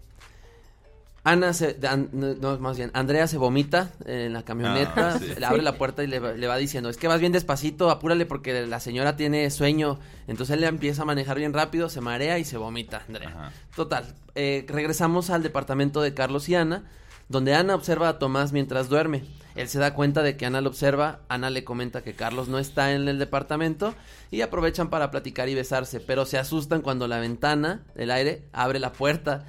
[1.28, 5.26] Ana se An- no, más bien Andrea se vomita en la camioneta, Ah, sí.
[5.38, 7.90] le abre la puerta y le, va- le va diciendo, "Es que vas bien despacito,
[7.90, 12.00] apúrale porque la señora tiene sueño." Entonces él le empieza a manejar bien rápido, se
[12.00, 13.28] marea y se vomita, Andrea.
[13.30, 13.52] Ajá.
[13.74, 16.84] Total, eh, regresamos al departamento de Carlos y Ana,
[17.28, 19.24] donde Ana observa a Tomás mientras duerme.
[19.56, 22.60] Él se da cuenta de que Ana lo observa, Ana le comenta que Carlos no
[22.60, 23.94] está en el departamento
[24.30, 28.78] y aprovechan para platicar y besarse, pero se asustan cuando la ventana del aire abre
[28.78, 29.44] la puerta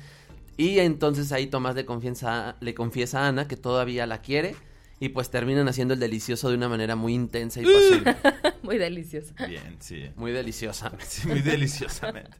[0.58, 4.56] y entonces ahí Tomás le confiesa, le confiesa a Ana que todavía la quiere
[5.00, 8.17] y pues terminan haciendo el delicioso de una manera muy intensa y pasiva,
[8.63, 9.34] Muy delicioso.
[9.48, 10.10] Bien, sí.
[10.15, 10.91] muy deliciosa.
[11.08, 12.36] Sí, muy deliciosamente.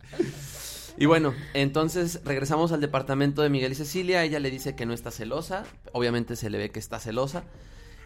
[0.97, 4.23] Y bueno, entonces regresamos al departamento de Miguel y Cecilia.
[4.23, 5.63] Ella le dice que no está celosa.
[5.93, 7.43] Obviamente se le ve que está celosa.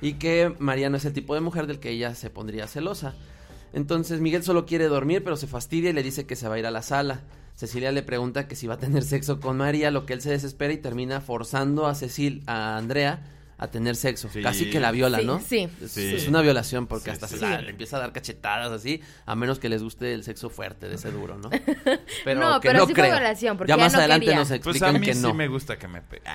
[0.01, 3.15] Y que María no es el tipo de mujer del que ella se pondría celosa.
[3.71, 6.59] Entonces Miguel solo quiere dormir, pero se fastidia y le dice que se va a
[6.59, 7.21] ir a la sala.
[7.61, 10.31] Cecilia le pregunta que si va a tener sexo con María, lo que él se
[10.31, 13.19] desespera y termina forzando a Cecil, a Andrea,
[13.59, 14.29] a tener sexo.
[14.33, 14.41] Sí.
[14.41, 15.39] Casi que la viola, Sí, ¿no?
[15.39, 16.11] sí, Es, sí.
[16.15, 17.65] es una violación porque Sí, hasta sí, se la- sí.
[17.65, 20.95] le empieza a dar cachetadas así, a menos que les guste el sexo fuerte de
[20.95, 21.51] ese duro, ¿no?
[22.25, 24.39] Pero No, que pero no sí fue violación, porque ya más no adelante quería.
[24.39, 25.35] nos Pues explican a mí que sí no.
[25.35, 26.33] me gusta que me peguen.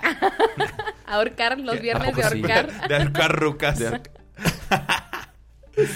[1.07, 2.29] Ahorcar los ¿A viernes de sí?
[2.29, 2.73] ahorcar.
[2.89, 3.79] De ahorcar rucas.
[3.81, 4.03] De ar-
[5.77, 5.89] Oye,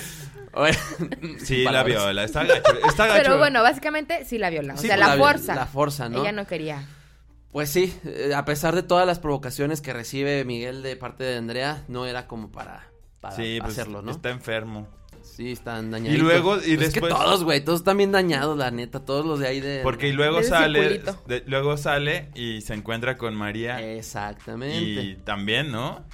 [1.44, 2.24] Sí, la viola.
[2.24, 2.72] Está gacho.
[2.88, 3.22] Está gacho.
[3.22, 4.74] Pero bueno, básicamente sí la viola.
[4.74, 5.54] O Sí, sea, pues, la la- fuerza.
[5.54, 6.20] la fuerza, ¿no?
[6.22, 6.86] Ella no quería.
[7.52, 11.36] Pues sí, eh, a pesar de todas las provocaciones que recibe Miguel de parte de
[11.36, 12.88] Andrea, no era como para,
[13.20, 14.12] para Sí, pues hacerlo, ¿no?
[14.12, 14.86] está enfermo.
[15.22, 16.16] Sí, están dañados.
[16.16, 19.26] Y luego- y Es que después- todos, güey, todos están bien dañados, la neta, todos
[19.26, 19.80] los de ahí de...
[19.82, 23.80] Porque y luego sale, de- luego sale y se encuentra con María.
[23.96, 24.76] Exactamente.
[25.02, 26.04] y también, ¿no?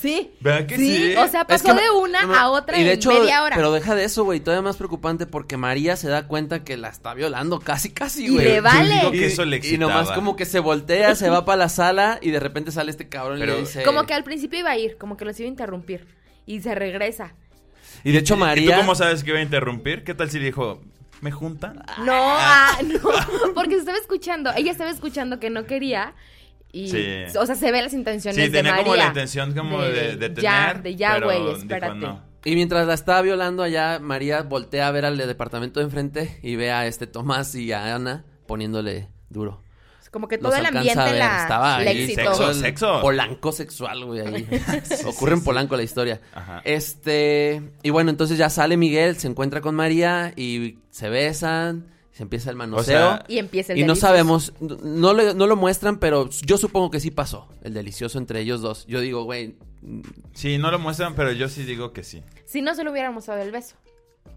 [0.00, 0.32] Sí.
[0.40, 1.14] ¿Verdad que sí?
[1.16, 3.56] O sea, Es pasó que de una a otra y de en hecho, media hora.
[3.56, 6.88] Pero deja de eso, güey, todavía más preocupante porque María se da cuenta que la
[6.88, 8.44] está violando casi, casi, Y güey.
[8.44, 8.88] le vale.
[8.88, 11.56] Yo digo Y, que eso le y nomás como que se voltea, se va para
[11.56, 13.82] la sala y de repente sale este cabrón y le dice...
[13.82, 16.06] Como que al principio iba a ir, como que los iba a interrumpir.
[16.46, 17.34] Y se regresa.
[18.02, 18.74] Y de hecho ¿Y María...
[18.76, 20.04] tú cómo sabes que iba a interrumpir?
[20.04, 20.82] ¿Qué tal si dijo,
[21.20, 21.82] ¿me juntan?
[22.04, 23.00] No, ah, no,
[23.54, 24.50] porque se estaba escuchando.
[24.56, 26.14] Ella estaba escuchando que no quería.
[26.74, 27.38] Y, Sí.
[27.38, 28.84] o sea, se ve las intenciones Sí, de tenía María.
[28.84, 31.94] como la intención como de, de ya, tener, de ya, pero güey, dijo espérate.
[31.96, 32.22] no.
[32.44, 36.38] Y mientras la estaba violando allá, María voltea a ver al de departamento de enfrente
[36.42, 39.62] y ve a este Tomás y a Ana poniéndole duro.
[40.10, 42.14] Como que Los todo el ambiente a ver, la, estaba ahí.
[42.14, 43.00] Sexo, el sexo.
[43.00, 44.46] Polanco sexual, güey, ahí.
[45.06, 46.20] Ocurre en Polanco la historia.
[46.32, 46.60] Ajá.
[46.64, 52.22] Este, y bueno, entonces ya sale Miguel, se encuentra con María y se besan, se
[52.22, 52.84] empieza el manoseo.
[52.84, 56.90] sea, Y empieza el y no sabemos, no lo, no lo muestran, pero yo supongo
[56.90, 58.86] que sí pasó, el delicioso entre ellos dos.
[58.86, 59.56] Yo digo, güey,
[60.32, 62.22] Sí, no lo muestran, pero yo sí digo que sí.
[62.46, 63.76] Si no se lo hubiéramos dado el beso.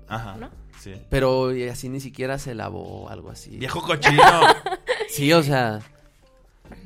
[0.09, 0.35] Ajá.
[0.35, 0.49] ¿No?
[0.81, 0.93] Sí.
[1.09, 3.57] pero así ni siquiera se lavó o algo así.
[3.57, 4.21] Viejo cochino.
[5.09, 5.79] Sí, o sea,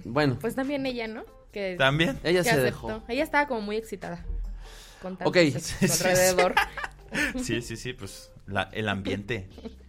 [0.06, 1.24] bueno, Pues también ella, ¿no?
[1.52, 2.20] Que, También.
[2.24, 2.64] ella que se aceptó.
[2.88, 3.04] dejó.
[3.08, 4.24] Ella estaba como muy excitada.
[5.02, 5.38] Con tanto Ok.
[5.60, 6.04] Sí, sí, sí.
[6.08, 6.56] alrededor.
[7.44, 9.50] Sí, sí, sí, pues la- el ambiente.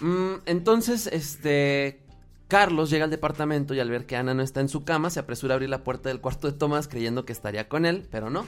[0.00, 2.02] Mm, entonces, este.
[2.48, 5.20] Carlos llega al departamento y al ver que Ana no está en su cama, se
[5.20, 8.28] apresura a abrir la puerta del cuarto de Tomás creyendo que estaría con él, pero
[8.28, 8.44] no.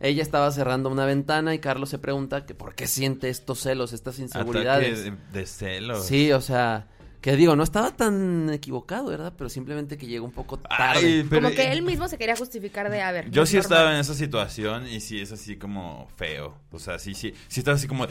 [0.00, 3.94] Ella estaba cerrando una ventana y Carlos se pregunta que por qué siente estos celos,
[3.94, 5.00] estas inseguridades.
[5.00, 6.04] Ataque de celos.
[6.04, 6.88] Sí, o sea,
[7.20, 9.32] que digo, no estaba tan equivocado, ¿verdad?
[9.36, 11.00] Pero simplemente que llegó un poco tarde.
[11.00, 13.30] Ay, pero como que él mismo se quería justificar de, a ver.
[13.30, 13.72] Yo sí normal.
[13.72, 16.54] estaba en esa situación y sí es así como feo.
[16.70, 18.06] O sea, sí, sí, sí estaba así como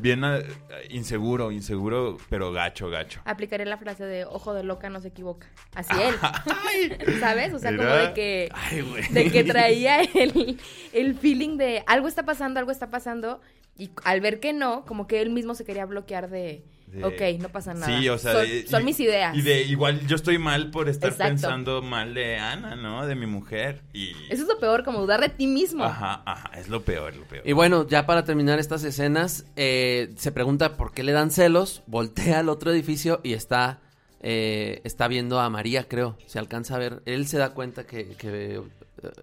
[0.00, 0.42] bien eh,
[0.88, 3.20] inseguro, inseguro, pero gacho, gacho.
[3.26, 5.48] Aplicaré la frase de ojo de loca no se equivoca.
[5.74, 7.18] Así él.
[7.20, 7.52] ¿Sabes?
[7.52, 9.08] O sea, como de que, Ay, güey.
[9.08, 10.58] de que traía el,
[10.94, 13.42] el feeling de algo está pasando, algo está pasando.
[13.76, 17.40] Y al ver que no, como que él mismo se quería bloquear de, De- ok,
[17.40, 17.86] no pasa nada.
[17.86, 19.36] Sí, o sea, son, de- son y- mis ideas.
[19.36, 21.30] Y de igual yo estoy mal por estar Exacto.
[21.32, 23.06] pensando mal de Ana, ¿no?
[23.06, 23.82] De mi mujer.
[23.92, 24.10] Y.
[24.28, 25.84] Eso es lo peor, como dudar de ti mismo.
[25.84, 27.46] Ajá, ajá, es lo peor, lo peor.
[27.46, 31.82] Y bueno, ya para terminar estas escenas, eh, se pregunta por qué le dan celos,
[31.86, 33.80] voltea al otro edificio y está,
[34.20, 36.18] eh, está viendo a María, creo.
[36.26, 38.60] Se alcanza a ver, él se da cuenta que, que,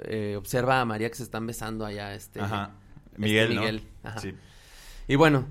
[0.05, 2.39] eh, observa a María que se están besando allá, este.
[2.39, 2.71] Ajá.
[3.09, 3.61] este Miguel, ¿no?
[3.61, 4.19] Miguel, ajá.
[4.21, 4.33] Sí.
[5.07, 5.45] Y bueno,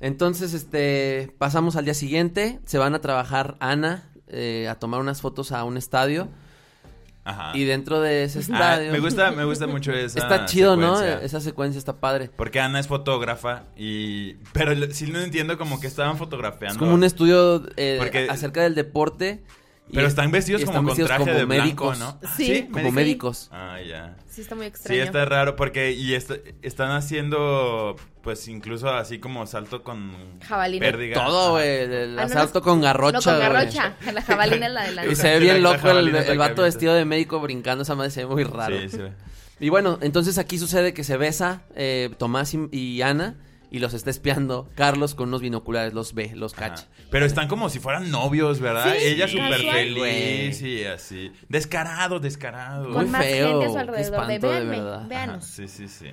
[0.00, 5.20] entonces, este, pasamos al día siguiente, se van a trabajar Ana eh, a tomar unas
[5.20, 6.28] fotos a un estadio
[7.24, 7.50] Ajá.
[7.54, 8.92] y dentro de ese Ah, estadio...
[8.92, 10.18] me gusta, me gusta mucho esa.
[10.18, 11.00] Está chido, ¿no?
[11.02, 12.30] Esa secuencia está padre.
[12.36, 14.34] Porque Ana es fotógrafa y...
[14.52, 16.72] Pero sí no entiendo como que estaban fotografiando.
[16.74, 19.42] Es como un estudio eh, Porque- acerca del deporte.
[19.92, 22.28] Pero es- están vestidos y como están con vestidos traje como de médicos, blanco, ¿no?
[22.36, 22.68] Sí.
[22.72, 23.48] Como médicos.
[23.52, 24.16] Ah, ya.
[24.28, 25.02] Sí, está muy Sí, extraño.
[25.02, 25.92] está raro porque...
[25.92, 26.30] Y est-
[26.62, 30.40] están haciendo, pues, incluso así como salto con...
[30.46, 30.86] Jabalina.
[30.86, 31.14] Pérdiga.
[31.24, 31.68] Todo, güey.
[31.68, 33.18] El Ah, no, asalto no, con garrocha.
[33.18, 33.96] No, con garrocha.
[34.12, 36.94] La jabalina es la de la Y se ve bien loco el, el vato vestido
[36.94, 37.82] de médico brincando.
[37.82, 38.76] Esa madre se ve muy raro.
[38.80, 38.98] Sí, sí.
[39.58, 43.34] Y bueno, entonces aquí sucede que se besa eh, Tomás y, y Ana.
[43.70, 45.94] Y los está espiando Carlos con unos binoculares.
[45.94, 46.70] Los ve, los Ajá.
[46.70, 46.88] cacha.
[47.10, 48.94] Pero están como si fueran novios, ¿verdad?
[48.98, 51.32] Sí, Ella súper feliz y así.
[51.48, 52.84] Descarado, descarado.
[52.86, 53.96] Muy Con más feo, gente a su alrededor.
[53.96, 55.06] de espanto, de véanme, verdad.
[55.08, 55.44] Véanos.
[55.44, 56.06] Sí, sí, sí.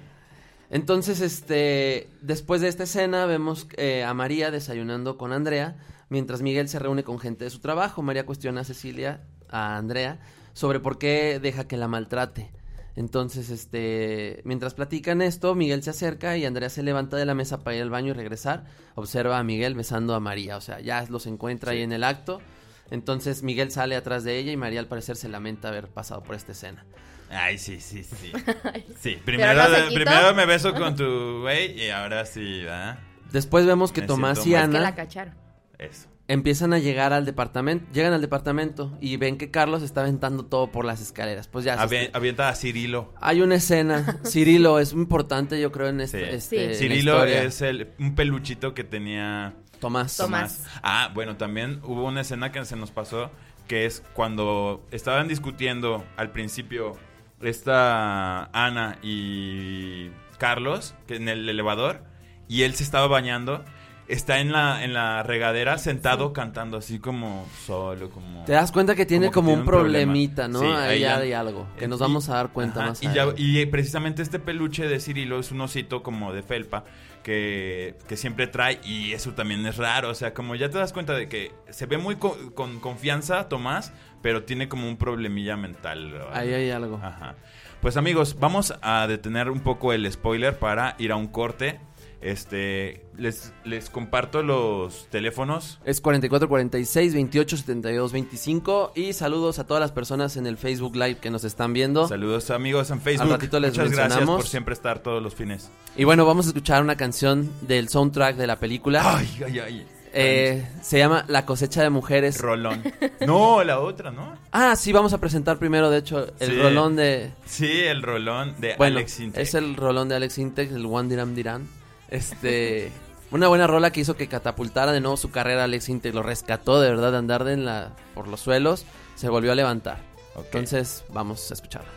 [0.70, 5.78] Entonces, este, después de esta escena vemos eh, a María desayunando con Andrea,
[6.10, 8.02] mientras Miguel se reúne con gente de su trabajo.
[8.02, 10.20] María cuestiona a Cecilia, a Andrea,
[10.54, 12.52] sobre por qué deja que la maltrate.
[12.98, 17.64] Entonces, este, mientras platican esto, Miguel se acerca y Andrea se levanta de la mesa
[17.64, 18.66] para ir al baño y regresar.
[18.96, 22.42] Observa a Miguel besando a María, o sea, ya los encuentra ahí en el acto.
[22.90, 26.36] Entonces Miguel sale atrás de ella y María al parecer se lamenta haber pasado por
[26.36, 26.88] esta escena.
[27.30, 28.32] Ay, sí, sí, sí.
[29.00, 29.62] Sí, primero,
[29.94, 32.98] primero me beso con tu güey y ahora sí, ¿verdad?
[33.32, 34.64] Después vemos que Me Tomás y mal.
[34.64, 35.36] Es que Ana la cacharon.
[35.78, 36.08] Eso.
[36.30, 40.72] Empiezan a llegar al departamento, llegan al departamento y ven que Carlos está aventando todo
[40.72, 41.48] por las escaleras.
[41.48, 43.14] Pues ya se- Avi- avienta a Cirilo.
[43.22, 46.56] hay una escena, Cirilo es muy importante yo creo en este, Sí.
[46.58, 50.18] este- Cirilo es el, un peluchito que tenía Tomás.
[50.18, 50.66] Tomás.
[50.84, 53.30] Ah, bueno, también hubo una escena que se nos pasó
[53.68, 56.98] que es cuando estaban discutiendo al principio
[57.42, 62.04] esta Ana y Carlos, que en el elevador,
[62.48, 63.64] y él se estaba bañando.
[64.08, 68.46] Está en la, en la regadera sentado cantando así como solo, como...
[68.46, 70.14] Te das cuenta que tiene como, tiene un problema.
[70.14, 70.60] problemita, ¿no?
[70.62, 73.12] Sí, ahí ya hay algo que nos y- vamos a dar cuenta Ajá, más y,
[73.14, 76.86] ya- y precisamente este peluche de Cirilo es un osito como de felpa
[77.22, 80.10] que, que siempre trae y eso también es raro.
[80.10, 83.50] O sea, como ya te das cuenta de que se ve muy co- con confianza
[83.50, 83.92] Tomás,
[84.22, 86.14] pero tiene como un problemilla mental.
[86.32, 86.98] Ahí hay algo.
[87.04, 87.36] Ajá.
[87.82, 91.82] Pues amigos, vamos a detener un poco el spoiler para ir a un corte.
[92.22, 95.80] Este, les, les comparto los teléfonos.
[95.86, 100.96] Es 44 46 28 72 25 y saludos a todas las personas en el Facebook
[100.96, 102.08] Live que nos están viendo.
[102.08, 103.24] Saludos amigos en Facebook.
[103.26, 105.70] Al ratito les Muchas gracias por siempre estar todos los fines.
[105.96, 109.18] Y bueno, vamos a escuchar una canción del soundtrack de la película.
[109.18, 109.88] Ay, ay, ay.
[110.20, 112.40] Eh, se llama La cosecha de mujeres.
[112.42, 112.82] Rolón.
[113.28, 114.36] No, la otra, ¿no?
[114.52, 116.58] Ah, sí, vamos a presentar primero, de hecho, el Sí.
[116.62, 117.32] rolón de...
[117.46, 119.42] Sí, el rolón de Bueno, Alex Intec.
[119.42, 121.68] es el rolón de Alex Intec, el One Diram Diram.
[122.10, 122.92] Este...
[123.30, 126.14] Una buena rola que hizo que catapultara de nuevo su carrera Alex Intec.
[126.14, 128.86] Lo rescató de verdad de andar de en la, por los suelos.
[129.16, 129.98] Se volvió a levantar.
[130.38, 131.90] Entonces, vamos a escucharla.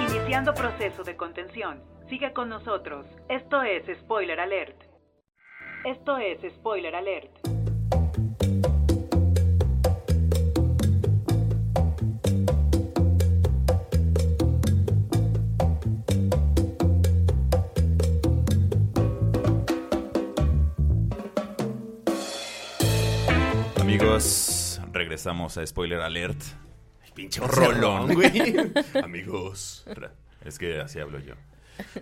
[0.00, 1.80] Iniciando proceso de contención.
[2.08, 3.06] Sigue con nosotros.
[3.28, 4.82] Esto es Spoiler Alert.
[5.84, 7.55] Esto es Spoiler Alert.
[24.00, 26.36] Amigos, regresamos a Spoiler Alert.
[27.02, 28.54] Ay, pinche Rolón, güey.
[29.02, 29.86] Amigos.
[30.44, 31.32] Es que así hablo yo.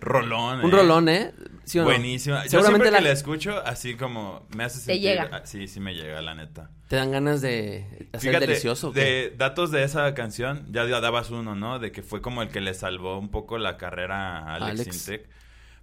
[0.00, 0.64] Rolón.
[0.64, 0.76] Un eh.
[0.76, 1.32] rolón, ¿eh?
[1.62, 1.88] ¿Sí o no?
[1.90, 2.44] Buenísima.
[2.46, 5.02] Yo siempre la- que la escucho, así como me hace sentir...
[5.02, 5.30] llega.
[5.32, 6.68] ah, Sí, sí me llega, la neta.
[6.88, 8.90] te dan ganas de hacer Fíjate, delicioso.
[8.90, 11.78] de datos de esa canción, ya ya dabas uno, ¿no?
[11.78, 15.08] De que fue como el que le salvó un poco la carrera a Alex, Alex.
[15.08, 15.28] Intec.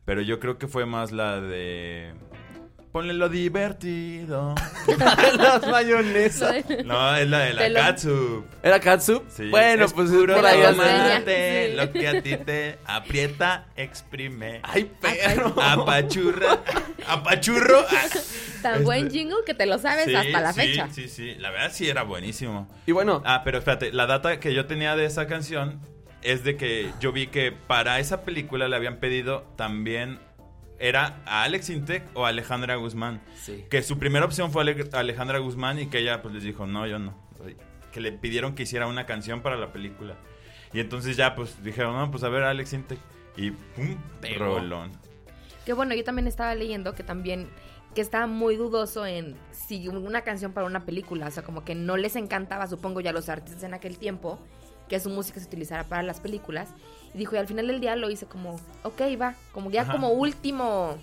[0.03, 2.13] Pero yo creo que fue más la de...
[2.91, 4.53] Ponle lo divertido.
[5.37, 6.55] Las mayonesas.
[6.83, 7.61] No, es la de la
[7.95, 8.45] Te lo-.
[8.61, 9.23] ¿Era Katsup?
[9.29, 11.19] Sí, bueno, es pues puro por ahí anda.
[11.19, 11.73] Sí.
[11.75, 14.59] lo que a ti te aprieta, exprime.
[14.63, 15.55] Ay, perro.
[15.61, 16.59] Apachurra,
[17.07, 17.85] apachurro.
[17.89, 18.07] Ah.
[18.61, 20.87] Tan Este- buen jingle que te lo sabes Sí, hasta la sí, fecha.
[20.91, 22.67] Sí, sí, la verdad sí era buenísimo.
[22.85, 25.79] Y bueno, Ah, pero espérate, la data que yo tenía de esa canción
[26.23, 30.19] es de que yo vi que para esa película le habían pedido también
[30.81, 33.21] era a Alex Intec o a Alejandra Guzmán.
[33.41, 33.65] sí.
[33.69, 36.85] Que su primera opción fue Ale- Alejandra Guzmán y que ella pues les dijo, no,
[36.87, 37.15] yo no.
[37.91, 40.15] Que le pidieron que hiciera una canción para la película.
[40.73, 42.99] Y entonces ya pues dijeron, no, pues a ver Alex Intec.
[43.37, 44.45] Y pum, Pegó.
[44.57, 44.91] rolón.
[45.65, 47.47] Que bueno, yo también estaba leyendo que también
[47.93, 51.75] que estaba muy dudoso en si una canción para una película, o sea, como que
[51.75, 54.39] no les encantaba, supongo ya a los artistas en aquel tiempo,
[54.91, 56.67] que su música se utilizara para las películas.
[57.15, 59.93] Y dijo, y al final del día lo hice como, ok, va, como ya Ajá.
[59.93, 60.97] como último.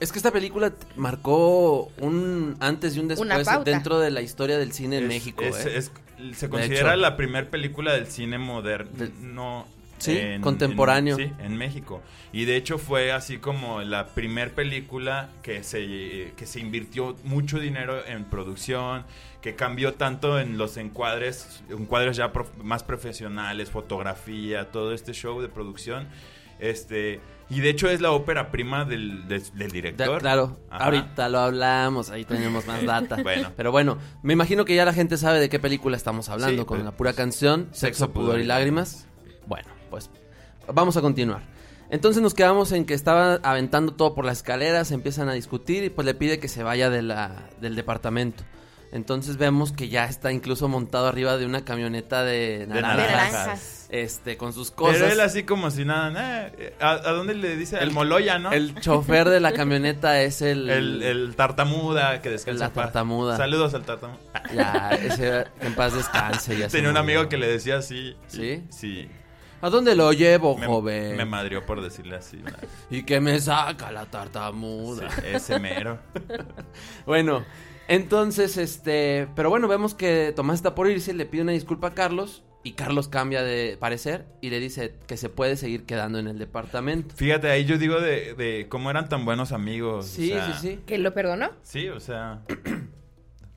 [0.00, 3.30] Es que esta película marcó un antes y un después
[3.64, 5.44] dentro de la historia del cine en Es- México.
[5.44, 5.76] es- ¿eh?
[5.78, 5.92] es-
[6.36, 8.90] se considera la primer película del cine moderno.
[8.92, 9.66] De- no,
[9.98, 11.16] Sí, contemporáneo.
[11.18, 12.02] en- sí, en México.
[12.32, 17.58] Y de hecho fue así como la primer película que se, que se invirtió mucho
[17.58, 19.04] dinero en producción,
[19.40, 25.40] que cambió tanto en los encuadres, encuadres ya prof- más profesionales, fotografía, todo este show
[25.40, 26.08] de producción.
[26.58, 30.20] Este, y de hecho es la ópera prima del, director.
[30.20, 30.86] claro, Ajá.
[30.86, 33.22] ahorita lo hablamos, ahí tenemos más data.
[33.22, 33.52] Bueno.
[33.56, 36.66] Pero bueno, me imagino que ya la gente sabe de qué película estamos hablando Sí,
[36.66, 39.06] con la pura canción, Sexo, Pudor y Lágrimas.
[39.46, 40.10] Bueno, pues
[40.66, 41.42] vamos a continuar.
[41.90, 45.90] Entonces nos quedamos en que estaba aventando todo por las escaleras, empiezan a discutir y
[45.90, 48.42] pues le pide que se vaya de la, del departamento.
[48.90, 52.96] Entonces vemos que ya está incluso montado arriba de una camioneta de naranjas.
[52.96, 53.86] De naranjas.
[53.90, 54.98] Este, con sus cosas.
[55.00, 57.78] Pero él así como si nada, eh, ¿a, a dónde le dice?
[57.78, 58.52] El, Moloya, ¿no?
[58.52, 60.68] El chofer de la camioneta es el...
[60.78, 62.64] El, el tartamuda que descansa.
[62.64, 62.84] La paz.
[62.86, 63.36] tartamuda.
[63.36, 64.18] Saludos al tartamuda.
[64.54, 66.56] Ya, ese en paz descanse.
[66.56, 68.16] Ya Tenía un amigo que le decía así.
[68.28, 68.62] ¿Sí?
[68.70, 69.08] Sí.
[69.60, 71.16] ¿A dónde lo llevo, Me, joven?
[71.16, 72.40] me madrió por decirle así.
[72.90, 75.08] y que me saca la Sí, tartamuda.
[75.24, 75.98] ese mero.
[77.06, 77.44] Bueno,
[77.88, 79.28] entonces, este...
[79.34, 82.44] Pero bueno, vemos que Tomás está por irse, le pide una disculpa a Carlos.
[82.64, 86.38] Y Carlos cambia de parecer y le dice que se puede seguir quedando en el
[86.38, 87.14] departamento.
[87.14, 90.04] Fíjate, ahí yo digo de, de cómo eran tan buenos amigos.
[90.04, 90.80] o Sí, sea, sí, sí.
[90.84, 91.50] ¿Que lo perdonó?
[91.62, 92.42] Sí, o sea.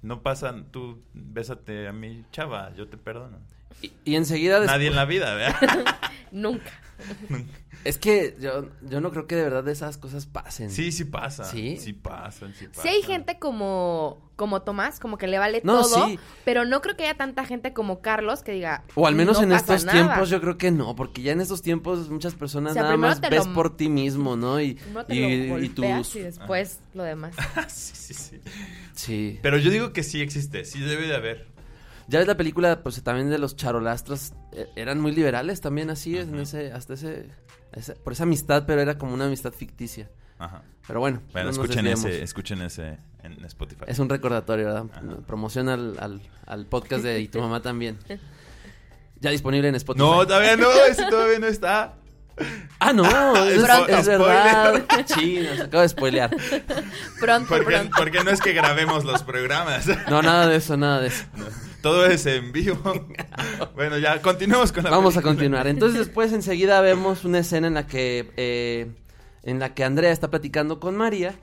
[0.03, 3.37] No pasan, tú bésate a mi chava, yo te perdono.
[3.83, 4.59] Y, y enseguida...
[4.65, 5.85] Nadie en la vida, ¿verdad?
[6.31, 6.71] Nunca.
[7.83, 10.69] Es que yo, yo no creo que de verdad esas cosas pasen.
[10.69, 11.45] Sí, sí pasa.
[11.45, 11.77] ¿Sí?
[11.77, 12.83] Sí pasan, sí pasan.
[12.83, 16.19] Sí hay gente como, como Tomás, como que le vale No, todo, sí.
[16.45, 18.83] pero no creo que haya tanta gente como Carlos que diga...
[18.93, 19.97] O al menos "No en estos nada".
[19.97, 22.97] tiempos yo creo que no, porque ya en estos tiempos muchas personas O sea, nada
[22.97, 24.61] más te ves lo- por ti mismo, ¿no?
[24.61, 24.75] Y,
[25.07, 26.15] te y, lo y tus...
[26.15, 27.33] y después lo demás.
[27.67, 28.41] sí, sí, sí.
[28.93, 29.39] Sí.
[29.41, 31.47] Pero yo digo que sí existe, sí debe de haber.
[32.11, 36.17] Ya ves la película, pues también de los charolastros, eh, eran muy liberales también así,
[36.17, 37.29] en ese, hasta ese,
[37.71, 40.09] ese- por esa amistad, pero era como una amistad ficticia.
[40.37, 40.61] Ajá.
[40.87, 43.85] Pero bueno, Bueno, no escuchen ese, escuchen ese en Spotify.
[43.87, 44.85] Es un recordatorio, ¿verdad?
[44.91, 45.01] Ajá.
[45.25, 47.97] Promoción al, al, al podcast de Y tu mamá también.
[49.21, 50.03] Ya disponible en Spotify.
[50.03, 51.93] No, todavía no, ese todavía no está.
[52.79, 53.05] Ah, no,
[53.47, 53.87] es, Pronto.
[53.95, 54.83] es verdad.
[55.05, 56.35] Sí, nos acabo de spoilear.
[57.19, 57.95] Pronto, Porque, pronto.
[57.95, 59.85] porque no es que grabemos los programas.
[60.09, 61.25] No, nada de eso, nada de eso.
[61.81, 62.77] Todo es en vivo.
[63.75, 65.67] Bueno, ya continuemos con la Vamos a continuar.
[65.67, 68.91] Entonces después enseguida vemos una escena en la que eh,
[69.43, 71.35] en la que Andrea está platicando con María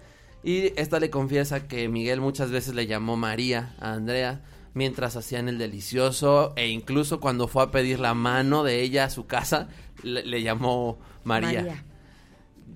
[0.44, 4.42] y esta le confiesa que Miguel muchas veces le llamó María a Andrea
[4.74, 9.10] mientras hacían el delicioso e incluso cuando fue a pedir la mano de ella a
[9.10, 9.68] su casa
[10.02, 11.62] le, le llamó María.
[11.62, 11.84] María.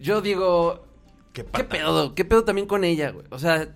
[0.01, 0.87] Yo digo,
[1.33, 1.69] Qué, ¿qué pata.
[1.69, 2.15] pedo?
[2.15, 3.11] ¿Qué pedo también con ella?
[3.11, 3.27] güey?
[3.31, 3.69] O sea,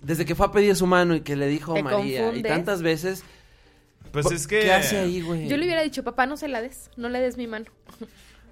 [0.00, 2.80] desde que fue a pedir su mano y que le dijo Te María y tantas
[2.82, 3.24] veces,
[4.14, 4.60] Pues es que.
[4.60, 5.46] ¿qué hace ahí, güey?
[5.48, 7.66] Yo le hubiera dicho, papá, no se la des, no le des mi mano.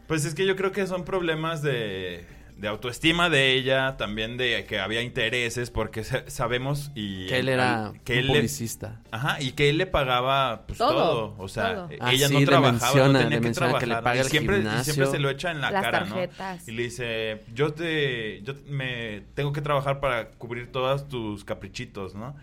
[0.08, 2.26] Pues es que yo creo que son problemas de,
[2.58, 7.48] de autoestima de ella, también de que había intereses, porque sa- sabemos y que él
[7.48, 9.00] era que un él le- publicista.
[9.10, 10.90] Ajá, y que él le pagaba pues todo,
[11.30, 11.90] Todo, o sea, todo.
[11.90, 13.86] eh, Ah, ella sí, no le trabajaba, menciona, no le tenía que menciona trabajar, que
[13.94, 14.92] le paga y el siempre, y gimnasio.
[14.92, 16.66] siempre se lo echa en la Las cara, tarjetas.
[16.66, 16.72] ¿no?
[16.72, 22.14] Y le dice, "Yo te yo me tengo que trabajar para cubrir todos tus caprichitos,
[22.14, 22.36] ¿no?"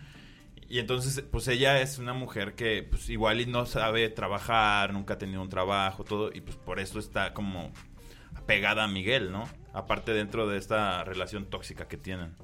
[0.70, 5.14] Y entonces, pues ella es una mujer que pues igual y no sabe trabajar, nunca
[5.14, 7.72] ha tenido un trabajo, todo, y pues por eso está como
[8.46, 9.48] pegada a Miguel, ¿no?
[9.72, 12.36] Aparte dentro de esta relación tóxica que tienen.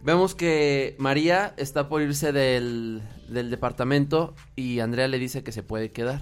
[0.00, 5.64] Vemos que María está por irse del, del departamento y Andrea le dice que se
[5.64, 6.20] puede quedar.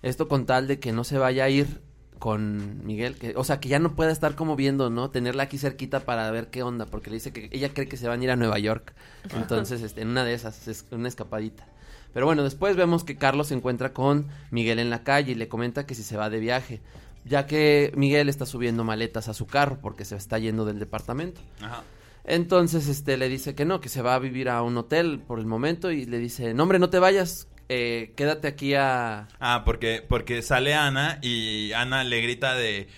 [0.00, 1.82] Esto con tal de que no se vaya a ir
[2.22, 5.10] con Miguel, que, o sea, que ya no pueda estar como viendo, ¿no?
[5.10, 8.06] Tenerla aquí cerquita para ver qué onda, porque le dice que ella cree que se
[8.06, 8.94] van a ir a Nueva York.
[9.34, 11.66] Entonces, este, en una de esas, es una escapadita.
[12.14, 15.48] Pero bueno, después vemos que Carlos se encuentra con Miguel en la calle y le
[15.48, 16.80] comenta que si se va de viaje,
[17.24, 21.40] ya que Miguel está subiendo maletas a su carro porque se está yendo del departamento.
[21.60, 21.82] Ajá.
[22.22, 25.40] Entonces, este, le dice que no, que se va a vivir a un hotel por
[25.40, 29.28] el momento y le dice, no hombre, no te vayas, eh, quédate aquí a...
[29.40, 32.88] Ah, porque, porque sale Ana y Ana le grita de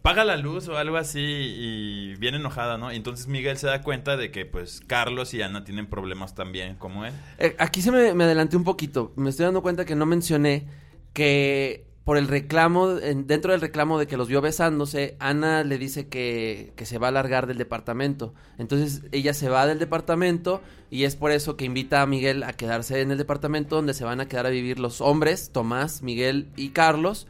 [0.00, 2.92] paga la luz o algo así y viene enojada, ¿no?
[2.92, 6.76] Y entonces Miguel se da cuenta de que pues Carlos y Ana tienen problemas también
[6.76, 7.12] como él.
[7.38, 10.66] Eh, aquí se me, me adelanté un poquito, me estoy dando cuenta que no mencioné
[11.12, 15.78] que por el reclamo, en- dentro del reclamo de que los vio besándose, Ana le
[15.78, 18.34] dice que, que se va a largar del departamento.
[18.58, 22.54] Entonces ella se va del departamento y es por eso que invita a Miguel a
[22.54, 26.48] quedarse en el departamento donde se van a quedar a vivir los hombres, Tomás, Miguel
[26.56, 27.28] y Carlos.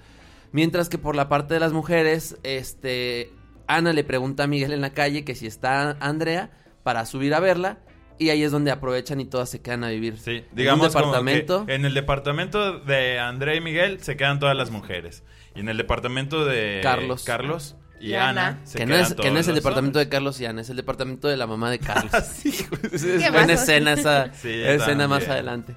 [0.53, 3.31] Mientras que por la parte de las mujeres, este,
[3.67, 6.51] Ana le pregunta a Miguel en la calle que si está Andrea
[6.83, 7.79] para subir a verla.
[8.23, 10.19] Y ahí es donde aprovechan y todas se quedan a vivir.
[10.19, 11.67] Sí, En digamos como departamento.
[11.67, 15.23] que en el departamento de André y Miguel se quedan todas las mujeres.
[15.55, 17.25] Y en el departamento de Carlos.
[17.25, 18.61] Carlos y, Y Ana, Ana.
[18.65, 20.07] se que no quedan es, que no es el departamento hombres.
[20.07, 22.13] de Carlos y Ana, es el departamento de la mamá de Carlos.
[22.33, 22.83] Sí, güey.
[22.95, 23.51] es ¿Qué buena más?
[23.63, 25.75] escena esa Sí, escena más adelante.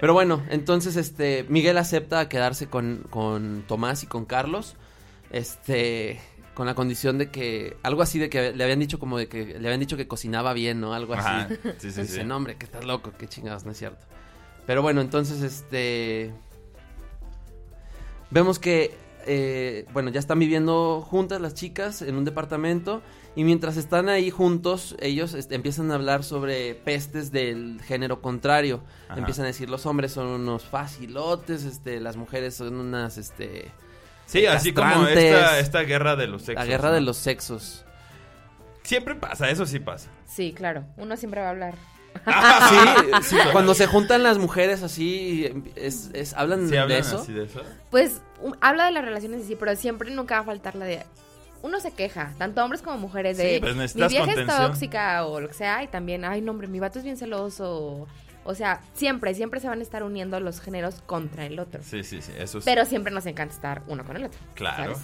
[0.00, 4.76] Pero bueno, entonces este Miguel acepta quedarse con, con Tomás y con Carlos.
[5.30, 6.20] Este
[6.54, 9.58] con la condición de que algo así de que le habían dicho como de que
[9.58, 10.92] le habían dicho que cocinaba bien, ¿no?
[10.94, 11.26] Algo así.
[11.26, 11.48] Ajá,
[11.78, 12.24] sí, sí, Dice, sí.
[12.24, 14.06] no, hombre, que estás loco, qué chingados, no es cierto.
[14.66, 16.32] Pero bueno, entonces, este...
[18.30, 18.94] Vemos que,
[19.26, 23.02] eh, bueno, ya están viviendo juntas las chicas en un departamento
[23.36, 28.82] y mientras están ahí juntos, ellos este, empiezan a hablar sobre pestes del género contrario.
[29.08, 29.18] Ajá.
[29.18, 33.72] Empiezan a decir, los hombres son unos facilotes, este, las mujeres son unas, este...
[34.26, 36.64] Sí, así como esta, esta guerra de los sexos.
[36.64, 36.94] la guerra ¿no?
[36.94, 37.84] de los sexos.
[38.82, 40.08] Siempre pasa, eso sí pasa.
[40.26, 41.74] Sí, claro, uno siempre va a hablar.
[42.28, 47.18] Sí, sí, cuando se juntan las mujeres así, es, es- hablan ¿Sí de eso.
[47.22, 47.62] así de eso?
[47.90, 51.04] Pues um, habla de las relaciones sí, pero siempre nunca va a faltar la de...
[51.62, 54.66] Uno se queja, tanto hombres como mujeres, de Sí, pues mi vieja es contención.
[54.72, 58.08] tóxica o lo que sea, y también, ay, no, hombre, mi vato es bien celoso.
[58.44, 61.80] O sea, siempre, siempre se van a estar uniendo los géneros contra el otro.
[61.82, 64.38] Sí, sí, sí, eso es Pero siempre nos encanta estar uno con el otro.
[64.54, 64.94] claro.
[64.94, 64.98] ¿sabes?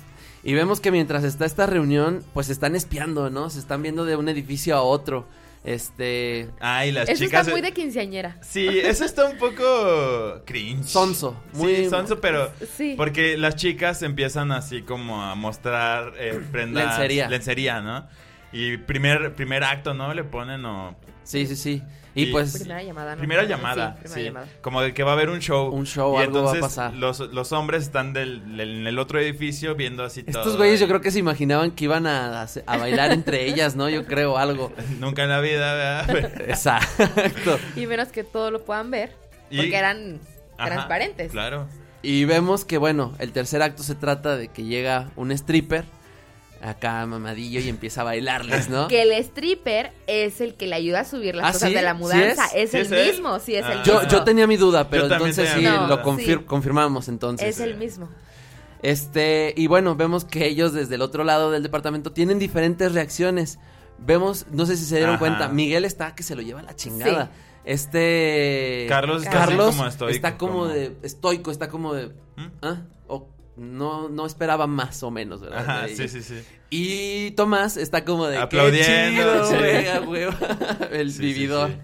[0.44, 3.50] Y vemos que mientras está esta reunión, pues se están espiando, ¿no?
[3.50, 5.26] Se están viendo de un edificio a otro.
[5.64, 6.48] Este.
[6.60, 7.40] Ay, las Eso chicas.
[7.42, 8.36] está muy de quinceañera.
[8.42, 10.84] Sí, eso está un poco cringe.
[10.86, 12.50] Sonso, muy- Sí, sonso, pero.
[12.76, 12.94] Sí.
[12.96, 16.86] Porque las chicas empiezan así como a mostrar eh, prendas.
[16.86, 17.28] Lencería.
[17.28, 18.06] Lencería, ¿no?
[18.52, 20.14] Y primer, primer acto, ¿no?
[20.14, 20.96] Le ponen o.
[21.28, 21.82] Sí, sí, sí.
[22.14, 22.54] Y, Y- pues.
[22.58, 23.18] Primera llamada, ¿no?
[23.18, 24.22] Primera Sí, llamada, primera sí.
[24.24, 24.46] llamada.
[24.62, 25.68] Como de que va a haber un show.
[25.68, 26.94] Un show, y algo va a entonces pasar.
[26.94, 30.40] Los, los hombres están del, del- en el otro edificio viendo así todo.
[30.40, 33.88] Estos güeyes yo creo que se imaginaban que iban a, a bailar entre ellas, ¿no?
[33.90, 34.72] Yo creo algo.
[35.00, 35.74] Nunca en la vida,
[36.06, 36.40] ¿verdad?
[36.48, 37.58] Exacto.
[37.76, 39.12] Y menos que todo lo puedan ver.
[39.50, 40.18] Y- Porque eran
[40.56, 41.30] Ajá, transparentes.
[41.30, 41.68] Claro.
[42.00, 45.84] Y vemos que, bueno, el tercer acto se trata de que llega un stripper
[46.60, 48.88] acá mamadillo y empieza a bailarles, ¿no?
[48.88, 51.74] Que el stripper es el que le ayuda a subir las ¿Ah, cosas sí?
[51.74, 52.46] de la ¿Sí mudanza.
[52.46, 52.54] es?
[52.54, 53.12] es ¿Sí el es él?
[53.12, 53.82] mismo, sí, es el Ah.
[53.84, 54.08] Yo, mismo.
[54.10, 56.02] yo tenía mi duda, pero Yo entonces sí, lo duda.
[56.02, 56.44] confir- Sí.
[56.44, 57.48] confirmamos entonces.
[57.48, 58.08] Es el mismo.
[58.82, 63.58] Este, y bueno, vemos que ellos desde el otro lado del departamento tienen diferentes reacciones.
[63.98, 65.18] Vemos, no sé si se dieron Ajá.
[65.20, 67.26] cuenta, Miguel está que se lo lleva a la chingada.
[67.26, 67.30] Sí.
[67.64, 72.06] Este Carlos está Carlos como estoico, está como, como- de estoico, está como de
[72.36, 72.46] ¿Mm?
[72.62, 72.82] ¿ah?
[73.08, 73.28] O
[73.58, 75.58] no no esperaba más o menos, ¿verdad?
[75.60, 76.42] Ajá, sí, sí, sí.
[76.70, 79.54] Y Tomás está como de "Qué Aplaudiendo, chido, sí.
[79.56, 80.32] güey, a huevo".
[80.92, 81.70] el Sí, sí, vividor.
[81.70, 81.76] sí.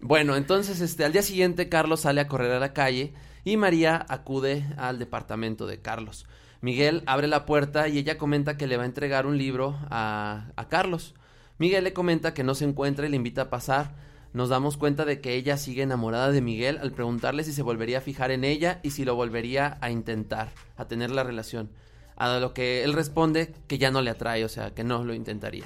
[0.00, 3.12] Bueno, entonces este al día siguiente Carlos sale a correr a la calle
[3.44, 6.26] y María acude al departamento de Carlos.
[6.60, 10.46] Miguel abre la puerta y ella comenta que le va a entregar un libro a,
[10.56, 11.14] a Carlos.
[11.58, 13.94] Miguel le comenta que no se encuentra y le invita a pasar.
[14.32, 17.98] Nos damos cuenta de que ella sigue enamorada de Miguel al preguntarle si se volvería
[17.98, 21.70] a fijar en ella y si lo volvería a intentar, a tener la relación.
[22.16, 25.12] A lo que él responde que ya no le atrae, o sea, que no lo
[25.12, 25.64] intentaría.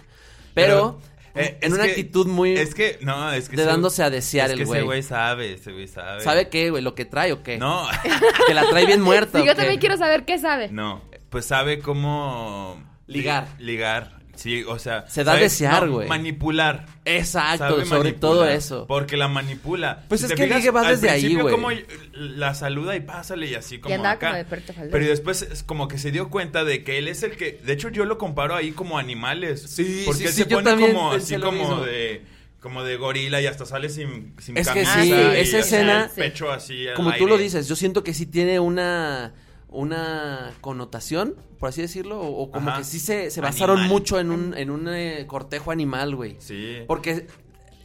[0.54, 1.00] Pero,
[1.34, 2.54] eh, en una que- actitud muy...
[2.54, 3.56] Es que, no, es que.
[3.56, 4.78] De dándose a desear es el que güey.
[4.80, 6.22] Ese güey sabe, ese güey sabe.
[6.22, 6.82] ¿Sabe qué, güey?
[6.82, 7.58] ¿Lo que trae o qué?
[7.58, 7.86] No,
[8.48, 9.38] Que la trae bien muerta.
[9.38, 9.56] Sí, ¿o yo qué?
[9.56, 10.70] también quiero saber qué sabe.
[10.70, 11.02] no.
[11.30, 12.82] Pues sabe cómo.
[13.06, 13.48] Ligar.
[13.58, 14.15] li- Ligar.
[14.36, 15.04] Sí, o sea.
[15.08, 16.08] Se da a desear, no, güey.
[16.08, 16.86] Manipular.
[17.04, 18.86] Exacto, Sabe sobre manipular, todo eso.
[18.86, 20.04] Porque la manipula.
[20.08, 21.52] Pues Si es te que el fijas, ligue va al desde ahí, güey.
[21.54, 21.68] como
[22.12, 24.44] la saluda y pásale y así como andaba acá.
[24.46, 24.90] como de.
[24.90, 27.60] Pero después es como que se dio cuenta de que él es el que.
[27.64, 29.62] De hecho, yo lo comparo ahí como animales.
[29.62, 31.80] Sí, Porque sí, él sí, se pone como así como mismo.
[31.84, 32.22] de.
[32.60, 35.02] Como de gorila y hasta sale sin, sin Es que camisa.
[35.02, 38.26] sí, y esa escena- pecho así al Como tú lo dices, yo siento que sí
[38.26, 39.34] tiene una
[39.68, 42.78] una connotación, por así decirlo, o, o como Ajá.
[42.78, 43.92] que sí se, se basaron Animal.
[43.92, 46.36] mucho en un, en un eh, cortejo animal, güey.
[46.38, 46.78] Sí.
[46.86, 47.26] Porque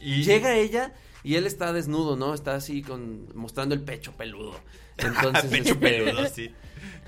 [0.00, 0.92] Y- llega ella
[1.24, 2.34] y él está desnudo, ¿no?
[2.34, 4.54] Está así con mostrando el pecho peludo.
[4.98, 6.50] Entonces, Pecho este, peludo, sí.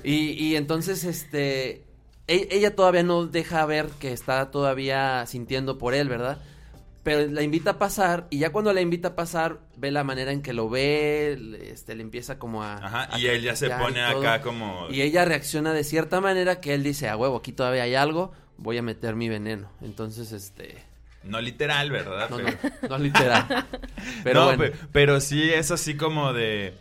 [0.02, 1.82] Y, y entonces, este,
[2.26, 6.40] e- ella todavía no deja ver que está todavía sintiendo por él, ¿verdad?
[7.04, 10.32] Pero la invita a pasar y ya cuando la invita a pasar, ve la manera
[10.32, 12.76] en que lo ve, le- este, le empieza como a...
[12.78, 14.88] Ajá, a y él ya se pone acá como.
[14.90, 18.32] Y ella reacciona de cierta manera que él dice, a huevo, aquí todavía hay algo,
[18.56, 19.70] voy a meter mi veneno.
[19.82, 20.82] Entonces, este...
[21.22, 22.28] No literal, ¿verdad?
[22.30, 23.66] No, Pero- no, no literal.
[24.24, 26.74] Pero no, bueno, pe- pero sí es así como de.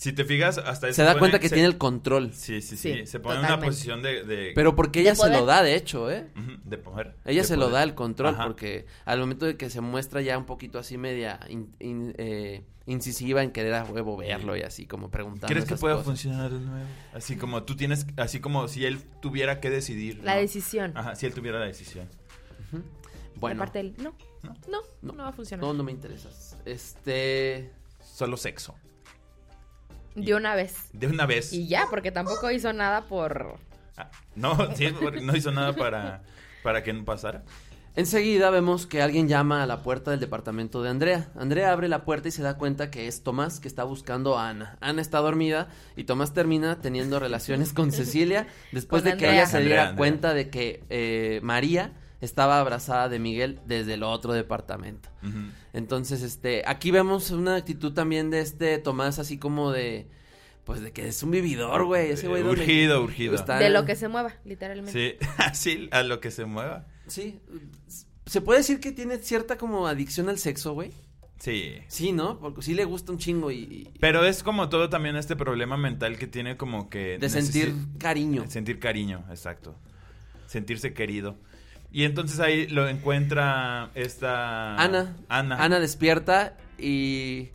[0.00, 2.32] Si te fijas, hasta se da cuenta que tiene el control.
[2.32, 2.94] Sí, sí, sí.
[2.94, 4.24] Sí, se pone en una posición de.
[4.24, 4.52] de...
[4.54, 5.38] Pero porque De ella se poder.
[5.40, 6.26] lo da, de hecho, ¿eh?
[6.64, 7.16] De poder.
[7.26, 8.46] Ella de se lo da el control Ajá.
[8.46, 12.64] porque al momento de que se muestra ya un poquito así media in- in- eh,
[12.86, 16.06] incisiva en querer a huevo verlo y así como preguntando ¿Crees que pueda cosas.
[16.06, 16.86] funcionar de nuevo?
[17.12, 20.24] Así como tú tienes, así como si él tuviera que decidir.
[20.24, 20.40] La ¿no?
[20.40, 20.92] decisión.
[20.96, 22.08] Ajá, si él tuviera la decisión.
[23.36, 24.54] Bueno, Aparte él, no, ¿No?
[24.66, 25.12] no, No.
[25.12, 25.64] no, va a funcionar.
[25.66, 26.56] no, no me interesas.
[26.64, 27.70] Este...
[28.02, 28.74] Solo sexo.
[30.14, 30.76] De una vez.
[30.92, 31.52] De una vez.
[31.52, 33.56] Y ya, porque tampoco hizo nada por...
[33.96, 36.22] Ah, no, sí, porque no hizo nada para,
[36.62, 37.42] para que no pasara.
[37.96, 41.28] Enseguida vemos que alguien llama a la puerta del departamento de Andrea.
[41.36, 44.48] Andrea abre la puerta y se da cuenta que es Tomás que está buscando a
[44.48, 44.78] Ana.
[44.80, 49.42] Ana está dormida y Tomás termina teniendo relaciones con Cecilia después Con de que Andrea.
[49.42, 49.96] ella se Andrea, diera Andrea.
[49.98, 55.08] cuenta de que eh, María estaba abrazada de Miguel desde el otro departamento.
[55.72, 60.08] Entonces, este, aquí vemos una actitud también de este Tomás así como de,
[60.64, 62.10] pues de que es un vividor, güey.
[62.10, 63.34] Ese güey donde- Urgido, urgido.
[63.34, 65.18] está- De lo que se mueva, literalmente.
[65.20, 66.86] Sí, así, a lo que se mueva.
[67.06, 67.38] Sí,
[68.26, 70.90] se puede decir que tiene cierta como adicción al sexo, güey.
[71.38, 71.72] Sí.
[71.88, 72.38] Sí, ¿no?
[72.38, 75.78] Porque sí le gusta un chingo y, y- Pero es como todo también este problema
[75.78, 77.16] mental que tiene como que...
[77.18, 78.44] de sentir cariño.
[78.48, 79.74] Sentir cariño, exacto.
[80.46, 81.38] Sentirse querido.
[81.92, 84.76] Y entonces ahí lo encuentra esta...
[84.76, 85.56] Ana, Ana.
[85.62, 87.48] Ana despierta y,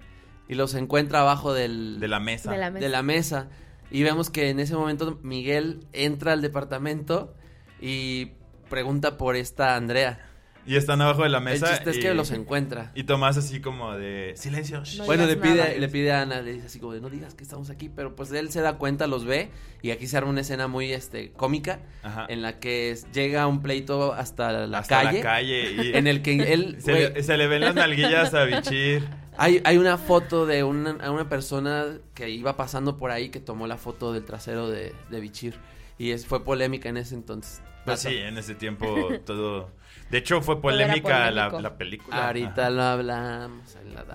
[0.47, 2.51] y los encuentra abajo del, De la mesa.
[2.51, 2.85] De la mesa.
[2.85, 3.47] de la mesa.
[3.91, 7.33] Y vemos que en ese momento Miguel entra al departamento
[7.79, 8.31] y
[8.69, 10.19] pregunta por esta Andrea.
[10.67, 11.69] Y están abajo de la El mesa.
[11.69, 12.91] chiste es y, que los encuentra.
[12.95, 14.83] Y Tomás así como de silencio.
[14.83, 14.97] shh".
[14.99, 15.73] No bueno, le pide, nada.
[15.77, 18.15] le pide a Ana, le dice así como de no digas que estamos aquí, pero
[18.15, 19.49] pues él se da cuenta, los ve
[19.83, 22.25] y aquí se arma una escena muy este cómica Ajá.
[22.29, 25.71] en la que llega un pleito hasta la Hasta calle, la calle.
[25.83, 29.07] Y en el que él se, le, se le ven las nalguillas a Bichir.
[29.37, 31.85] hay, hay una foto de una, a una persona
[32.15, 35.55] que iba pasando por ahí que tomó la foto del trasero de, de Bichir
[35.99, 37.61] y es, fue polémica en ese entonces.
[37.85, 39.69] Pues sí, en ese tiempo todo.
[40.09, 42.27] De hecho, fue polémica la, película.
[42.27, 42.69] Ahorita Ajá.
[42.69, 43.75] lo hablamos.
[43.75, 44.05] en la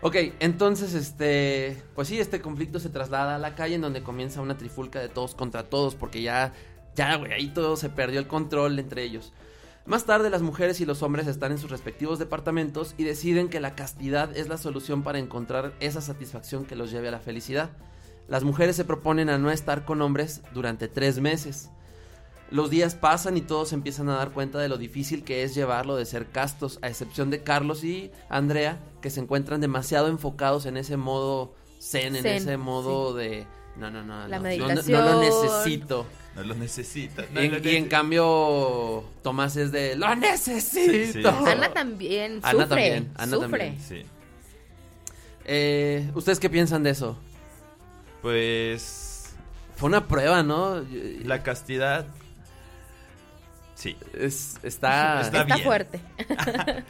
[0.00, 4.40] ok, entonces, este, pues sí, este conflicto se traslada a la calle en donde comienza
[4.40, 6.52] una trifulca de todos contra todos, porque ya,
[6.94, 9.32] ya, güey, ahí todo se perdió el control entre ellos.
[9.86, 13.60] Más tarde las mujeres y los hombres están en sus respectivos departamentos y deciden que
[13.60, 17.70] la castidad es la solución para encontrar esa satisfacción que los lleve a la felicidad.
[18.26, 21.70] Las mujeres se proponen a no estar con hombres durante tres meses.
[22.50, 25.96] Los días pasan y todos empiezan a dar cuenta de lo difícil que es llevarlo
[25.96, 30.76] de ser castos, a excepción de Carlos y Andrea, que se encuentran demasiado enfocados en
[30.76, 33.46] ese modo zen, en ese modo de...
[33.76, 36.06] No, no, no, La no, lo necesito.
[36.34, 37.24] No lo necesita.
[37.30, 37.88] Y no en, lo y en necesita.
[37.88, 39.96] cambio, Tomás es de...
[39.96, 40.92] ¡Lo necesito!
[40.92, 41.22] Sí, sí.
[41.26, 42.66] Ana también Ana sufre.
[42.68, 43.48] también, Ana sufre.
[43.50, 43.80] también.
[43.80, 44.02] Sí.
[45.44, 47.18] Eh, ¿Ustedes qué piensan de eso?
[48.22, 49.34] Pues.
[49.76, 50.82] Fue una prueba, ¿no?
[51.24, 52.06] La castidad.
[53.76, 53.96] Sí.
[54.12, 55.20] Es- está...
[55.20, 55.64] Está Está bien.
[55.64, 56.00] fuerte.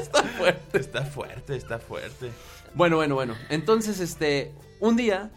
[0.00, 0.78] Está fuerte.
[0.78, 2.30] Está fuerte, está fuerte.
[2.74, 3.34] Bueno, bueno, bueno.
[3.48, 5.30] Entonces, este, un día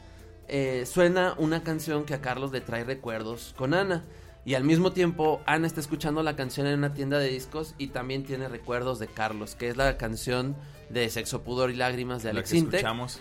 [0.48, 4.04] eh, suena una canción que a Carlos le trae recuerdos con Ana.
[4.46, 7.88] Y al mismo tiempo, Ana está escuchando la canción en una tienda de discos y
[7.88, 10.56] también tiene recuerdos de Carlos, que es la canción
[10.90, 13.20] de Sexo, Pudor y Lágrimas de La Alex que escuchamos.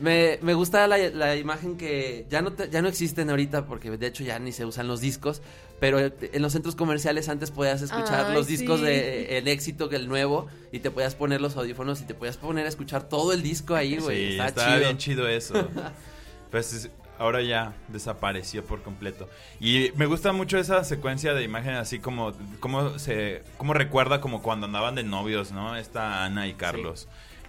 [0.00, 3.96] Me, me gusta la, la imagen que ya no, te- ya no existen ahorita porque
[3.96, 5.40] de hecho ya ni se usan los discos,
[5.84, 8.86] pero en los centros comerciales antes podías escuchar Ay, los discos sí.
[8.86, 12.38] de el éxito, que el nuevo, y te podías poner los audífonos y te podías
[12.38, 14.16] poner a escuchar todo el disco ahí, güey.
[14.28, 14.78] Sí, Está estaba chido.
[14.80, 15.68] bien chido eso.
[16.50, 19.28] pues es- ahora ya desapareció por completo.
[19.60, 24.40] Y me gusta mucho esa secuencia de imágenes así como cómo se cómo recuerda como
[24.42, 25.76] cuando andaban de novios, ¿no?
[25.76, 27.08] Esta Ana y Carlos.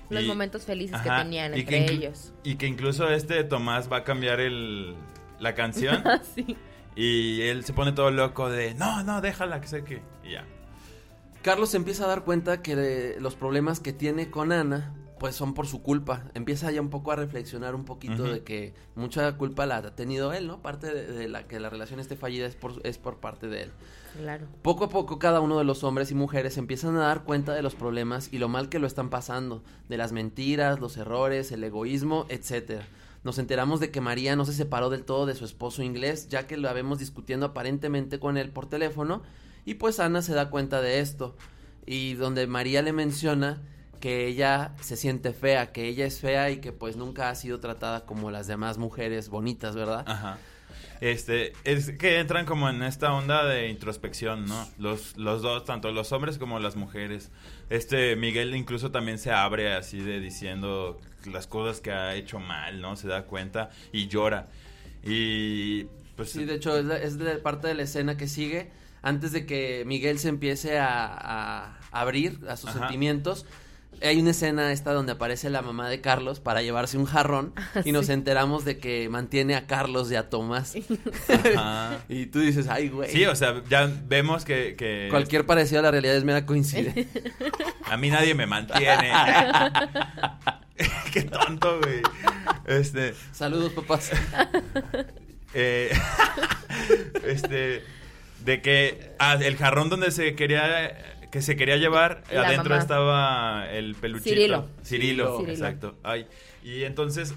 [0.10, 2.34] Los Y- momentos felices Ajá, que tenían entre que ellos.
[2.44, 4.94] Y que incluso este Tomás va a cambiar el
[5.40, 6.04] la canción
[6.36, 6.58] sí.
[6.96, 10.46] Y él se pone todo loco de, "No, no, déjala que sé que." Y ya.
[11.42, 15.54] Carlos se empieza a dar cuenta que los problemas que tiene con Ana, pues son
[15.54, 16.24] por su culpa.
[16.34, 20.34] Empieza ya un poco a reflexionar un poquito de que mucha culpa la ha tenido
[20.34, 20.62] él, ¿no?
[20.62, 23.64] Parte de, de la que la relación esté fallida es por, es por parte de
[23.64, 23.72] él.
[24.18, 24.48] Claro.
[24.62, 27.62] Poco a poco cada uno de los hombres y mujeres empiezan a dar cuenta de
[27.62, 31.64] los problemas y lo mal que lo están pasando, de las mentiras, los errores, el
[31.64, 32.88] egoísmo, etcétera.
[33.26, 36.46] Nos enteramos de que María no se separó del todo de su esposo inglés, ya
[36.46, 39.24] que lo vemos discutiendo aparentemente con él por teléfono,
[39.66, 41.36] y pues Ana se da cuenta de esto,
[41.88, 43.64] y donde María le menciona
[44.00, 47.60] que ella se siente fea, que ella es fea y que pues nunca ha sido
[47.60, 50.04] tratada como las demás mujeres bonitas, ¿verdad?
[50.06, 50.38] Ajá.
[51.02, 54.68] Este, es que entran como en esta onda de introspección, ¿no?
[54.78, 57.32] Los, los dos, tanto los hombres como las mujeres.
[57.70, 61.00] Este, Miguel incluso también se abre así de diciendo
[61.32, 62.96] las cosas que ha hecho mal, ¿no?
[62.96, 64.48] Se da cuenta y llora.
[65.04, 65.86] Y
[66.16, 68.72] pues Sí, de hecho, es, la- es de parte de la escena que sigue.
[69.02, 72.80] Antes de que Miguel se empiece a, a abrir a sus Ajá.
[72.80, 73.46] sentimientos,
[74.02, 77.92] hay una escena esta donde aparece la mamá de Carlos para llevarse un jarrón y
[77.92, 80.76] nos enteramos de que mantiene a Carlos y a Tomás.
[81.28, 82.00] Ajá.
[82.10, 83.10] y tú dices, ay, güey.
[83.10, 87.06] Sí, o sea, ya vemos que, que Cualquier parecido a la realidad es mera coincidencia.
[87.86, 89.12] a mí nadie me mantiene.
[91.14, 92.02] Qué tonto, güey.
[92.66, 94.12] Este, Saludos, papás.
[95.54, 95.90] Eh,
[97.26, 97.84] este
[98.46, 102.82] de que ah, el jarrón donde se quería que se quería llevar La adentro mamá.
[102.82, 104.66] estaba el peluchito Cirilo.
[104.86, 105.52] Cirilo, Cirilo.
[105.52, 106.28] exacto ay
[106.64, 107.34] y entonces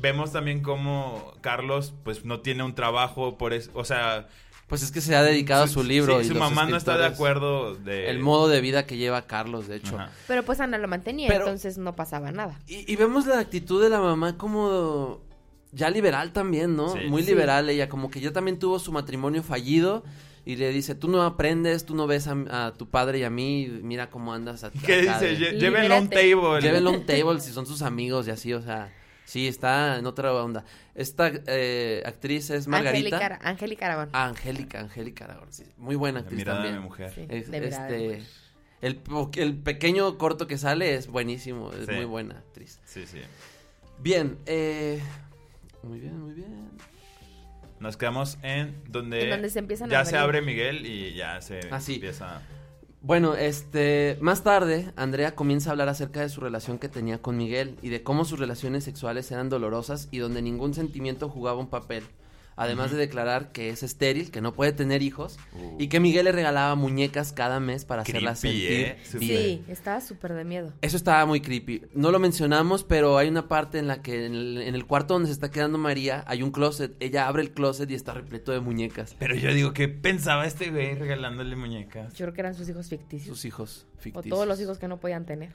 [0.00, 4.28] vemos también cómo Carlos pues no tiene un trabajo por eso o sea
[4.68, 6.20] Pues es que se ha dedicado a su libro.
[6.20, 8.96] sí, y su los mamá no está de acuerdo de El modo de vida que
[8.98, 9.96] lleva Carlos, de hecho.
[9.98, 10.12] Ajá.
[10.28, 12.56] Pero pues Ana lo mantenía, Pero- entonces no pasaba nada.
[12.68, 15.18] Y, y vemos la actitud de la mamá como
[15.72, 16.92] ya liberal también, ¿no?
[16.92, 17.00] Sí.
[17.08, 17.30] Muy Sí.
[17.30, 20.04] liberal ella, como que ya también tuvo su matrimonio fallido
[20.44, 23.30] y le dice, tú no aprendes, tú no ves a, a tu padre y a
[23.30, 24.64] mí, mira cómo andas.
[24.64, 25.36] A, ¿Qué acá dice?
[25.52, 26.60] de- Llévenlo a un table.
[26.60, 28.92] Llévenlo a un table si son sus amigos y así, o sea,
[29.24, 30.64] sí, está en otra onda.
[30.94, 33.38] Esta eh, actriz es Margarita.
[33.42, 34.08] Angélica, Aragón.
[34.12, 36.82] Ah, Angélica, Angélica Aragón, sí, muy buena La actriz mirada de también.
[36.82, 37.12] mi mujer.
[37.14, 38.24] Sí, Es- de de este,
[39.08, 39.42] mujer.
[39.42, 41.92] el, pequeño corto que sale es buenísimo, es Sí.
[41.92, 42.80] muy buena actriz.
[42.84, 43.18] Sí, sí.
[44.02, 45.00] Bien, eh,
[45.82, 46.70] muy bien, muy bien.
[47.80, 51.40] Nos quedamos en donde, En donde se empiezan a ya se abre Miguel y ya
[51.40, 51.94] se Ah, sí.
[51.94, 52.42] empieza.
[53.02, 57.38] Bueno, este, más tarde, Andrea comienza a hablar acerca de su relación que tenía con
[57.38, 61.70] Miguel y de cómo sus relaciones sexuales eran dolorosas y donde ningún sentimiento jugaba un
[61.70, 62.04] papel.
[62.62, 65.76] Además de declarar que es estéril, que no puede tener hijos Uh.
[65.78, 68.98] y que Miguel le regalaba muñecas cada mes para hacerla Creepy, sentir ¿eh?
[69.18, 69.38] Bien.
[69.38, 70.72] Sí, estaba súper de miedo.
[70.82, 71.82] Eso estaba muy creepy.
[71.94, 75.14] No lo mencionamos, pero hay una parte en la que en el, en el cuarto
[75.14, 76.94] donde se está quedando María hay un closet.
[77.00, 79.16] Ella abre el closet y está repleto de muñecas.
[79.18, 82.12] Pero yo digo, ¿qué pensaba este güey regalándole muñecas?
[82.14, 83.34] Yo creo que eran sus hijos ficticios.
[83.36, 84.28] Sus hijos o ficticios.
[84.34, 85.52] todos los hijos que no podían tener.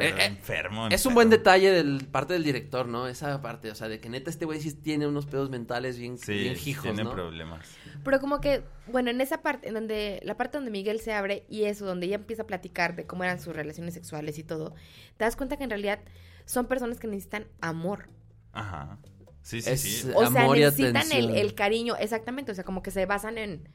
[0.00, 0.88] Pero Eh, eh, enfermo.
[0.88, 3.06] Es un buen detalle del parte del director, ¿no?
[3.06, 6.18] Esa parte, o sea, de que neta este güey sí tiene unos pedos mentales bien,
[6.18, 7.12] Sí, bien hijos, tiene ¿no?
[7.12, 7.66] problemas.
[8.04, 11.44] Pero como que, bueno, en esa parte, en donde, la parte donde Miguel se abre
[11.48, 14.74] y eso, donde ella empieza a platicar de cómo eran sus relaciones sexuales y todo,
[15.16, 16.00] te das cuenta que en realidad
[16.46, 18.08] son personas que necesitan amor.
[18.52, 18.98] Ajá.
[19.42, 20.10] Sí, sí, Es- sí.
[20.14, 23.38] O sea, Amor y necesitan el, el cariño, exactamente, o sea, como que se basan
[23.38, 23.68] en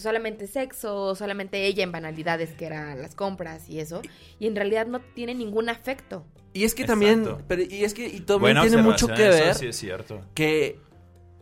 [0.00, 4.02] solamente sexo, solamente ella en banalidades que eran las compras y eso,
[4.38, 6.24] y en realidad no tiene ningún afecto.
[6.52, 9.50] Y es que también, pero, y es que y también Buena tiene mucho que ver
[9.50, 10.20] Eso sí es cierto.
[10.34, 10.80] que,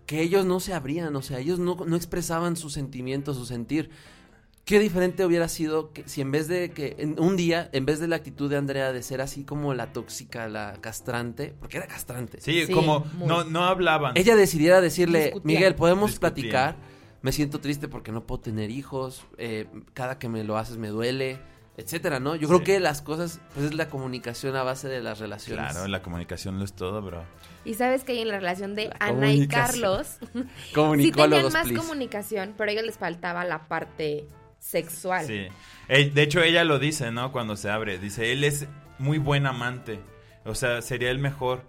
[0.06, 3.88] que ellos no se abrían, o sea, ellos no, no expresaban sus sentimientos, su sentir.
[4.66, 8.00] Qué diferente hubiera sido que si en vez de que en un día, en vez
[8.00, 11.86] de la actitud de Andrea de ser así como la tóxica, la castrante, porque era
[11.86, 13.26] castrante, Sí, Sí, como muy.
[13.28, 14.12] no, no hablaban.
[14.14, 15.46] ella decidiera decirle, Discutían.
[15.46, 16.34] Miguel, podemos Discutían.
[16.34, 16.76] platicar,
[17.22, 20.88] me siento triste porque no puedo tener hijos, eh, cada que me lo haces me
[20.88, 21.40] duele,
[21.76, 22.34] etcétera, ¿no?
[22.34, 22.64] Yo creo Sí.
[22.64, 25.70] que las cosas, pues es la comunicación a base de las relaciones.
[25.72, 27.24] Claro, la comunicación lo es todo, bro.
[27.64, 29.46] Y sabes que en la relación de La Ana y.
[29.46, 31.74] Carlos, sí tenían más please.
[31.74, 34.26] comunicación, pero a ellos les faltaba la parte
[34.58, 35.26] sexual.
[35.26, 35.46] Sí.
[35.88, 37.30] De hecho, ella lo dice, ¿no?
[37.32, 37.98] Cuando se abre.
[37.98, 38.66] Dice, él es
[38.98, 40.00] muy buen amante.
[40.44, 41.62] O sea, sería el mejor.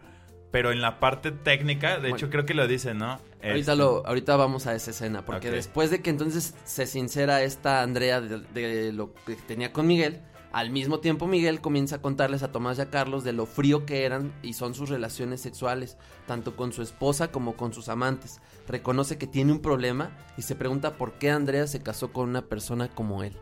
[0.51, 2.15] Pero en la parte técnica, de Bueno.
[2.15, 3.19] hecho, creo que lo dice, ¿no?
[3.43, 7.41] Ahorita, Este, lo, ahorita vamos a esa escena, porque después de que entonces se sincera
[7.43, 10.21] esta Andrea de, de lo que tenía con Miguel,
[10.51, 13.85] al mismo tiempo Miguel comienza a contarles a Tomás y a Carlos de lo frío
[13.85, 15.95] que eran y son sus relaciones sexuales,
[16.25, 18.41] tanto con su esposa como con sus amantes.
[18.67, 22.41] Reconoce que tiene un problema y se pregunta por qué Andrea se casó con una
[22.41, 23.33] persona como él.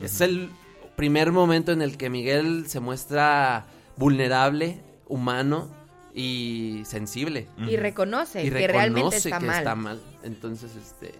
[0.00, 0.50] Es el
[0.96, 3.66] primer momento en el que Miguel se muestra
[3.96, 5.70] vulnerable, humano
[6.14, 9.58] y sensible Y reconoce y que realmente reconoce está que mal.
[9.58, 10.00] está mal.
[10.22, 11.12] Entonces, este.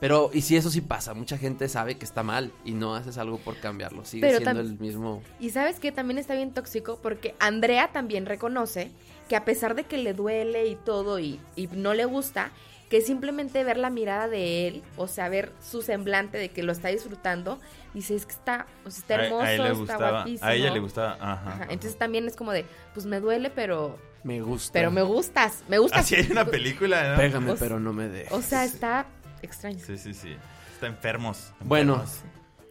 [0.00, 3.16] Pero, y si eso sí pasa, mucha gente sabe que está mal y no haces
[3.16, 4.04] algo por cambiarlo.
[4.04, 5.22] Sigue Pero siendo el mismo.
[5.40, 8.90] Y sabes que también está bien tóxico porque Andrea también reconoce
[9.30, 12.50] que a pesar de que le duele y todo y, y no le gusta,
[12.90, 16.72] que simplemente ver la mirada de él, o sea, ver su semblante de que lo
[16.72, 17.58] está disfrutando,
[17.94, 20.46] dice, es que está, o sea, está a- hermoso, a, él le está gustaba, guapísimo.
[20.50, 21.12] a ella le gustaba.
[21.14, 21.52] Ajá.
[21.54, 24.72] Ajá, Entonces también es como de, pues me duele, pero, Me gusta.
[24.72, 26.00] pero me gustas, me gustas.
[26.00, 27.16] Así hay una película, ¿no?
[27.18, 28.32] Pégame, O pero no me dejes.
[28.32, 29.06] O sea, está
[29.42, 29.78] extraño.
[29.86, 30.34] Sí, sí, sí.
[30.72, 31.52] Está enfermos.
[31.60, 32.02] Bueno,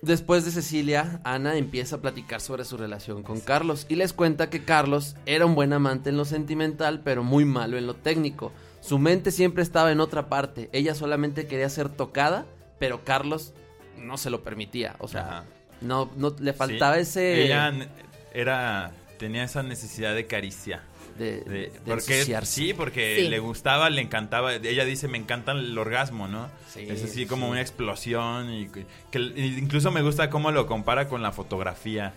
[0.02, 4.50] después de Cecilia, Ana empieza a platicar sobre su relación con Carlos y les cuenta
[4.50, 8.52] que Carlos era un buen amante en lo sentimental, pero muy malo en lo técnico.
[8.82, 10.70] Su mente siempre estaba en otra parte.
[10.74, 12.46] Ella solamente quería ser tocada,
[12.80, 13.54] pero Carlos
[13.98, 14.96] no se lo permitía.
[15.00, 15.46] O sea,
[15.80, 16.58] no, no le Sí.
[16.58, 17.72] faltaba ese Ella
[18.34, 18.92] era.
[19.20, 20.84] Tenía esa necesidad de caricia.
[21.18, 22.52] De, De- de porque ensuciarse.
[22.54, 23.28] sí, porque Sí.
[23.30, 24.56] le gustaba, le encantaba.
[24.56, 26.50] Ella dice, me encanta el orgasmo, ¿no?
[26.68, 27.52] Sí, es así como sí.
[27.52, 28.86] una explosión y que,
[29.20, 32.14] incluso me gusta cómo lo compara con la fotografía,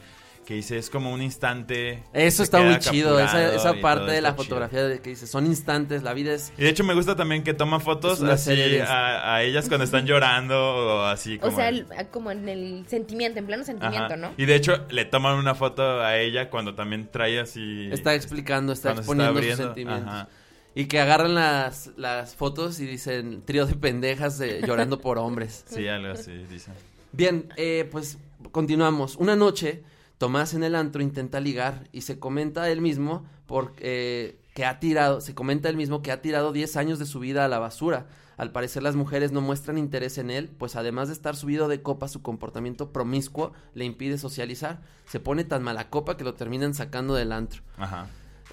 [0.46, 2.02] que dice es como un instante.
[2.12, 4.44] Eso está muy chido, esa, esa parte de la chido.
[4.44, 6.52] fotografía de que dice, son instantes, la vida es...
[6.56, 10.06] Y de hecho me gusta también que toma fotos así a, a ellas cuando están
[10.06, 11.56] llorando o así O como.
[11.56, 14.16] sea, el- como en el sentimiento, en pleno sentimiento, Ajá.
[14.16, 14.32] ¿no?
[14.36, 17.88] Y de hecho le toman una foto a ella cuando también trae así.
[17.90, 20.08] Está explicando, está exponiendo sus sentimientos.
[20.08, 20.28] Ajá.
[20.76, 25.64] Y que agarran las, las fotos y dicen trío de pendejas de- llorando por hombres.
[25.66, 26.70] Sí, algo así, dice.
[27.12, 28.18] Bien, eh, pues
[28.52, 29.16] continuamos.
[29.16, 29.82] Una noche,
[30.18, 34.80] Tomás en el antro intenta ligar y se comenta él mismo por, eh, que ha
[34.80, 37.58] tirado, se comenta él mismo que ha tirado 10 años de su vida a la
[37.58, 38.06] basura.
[38.36, 41.82] Al parecer las mujeres no muestran interés en él, pues además de estar subido de
[41.82, 44.80] copa, su comportamiento promiscuo le impide socializar.
[45.06, 47.62] Se pone tan mala copa que lo terminan sacando del antro.
[47.78, 48.08] Ajá.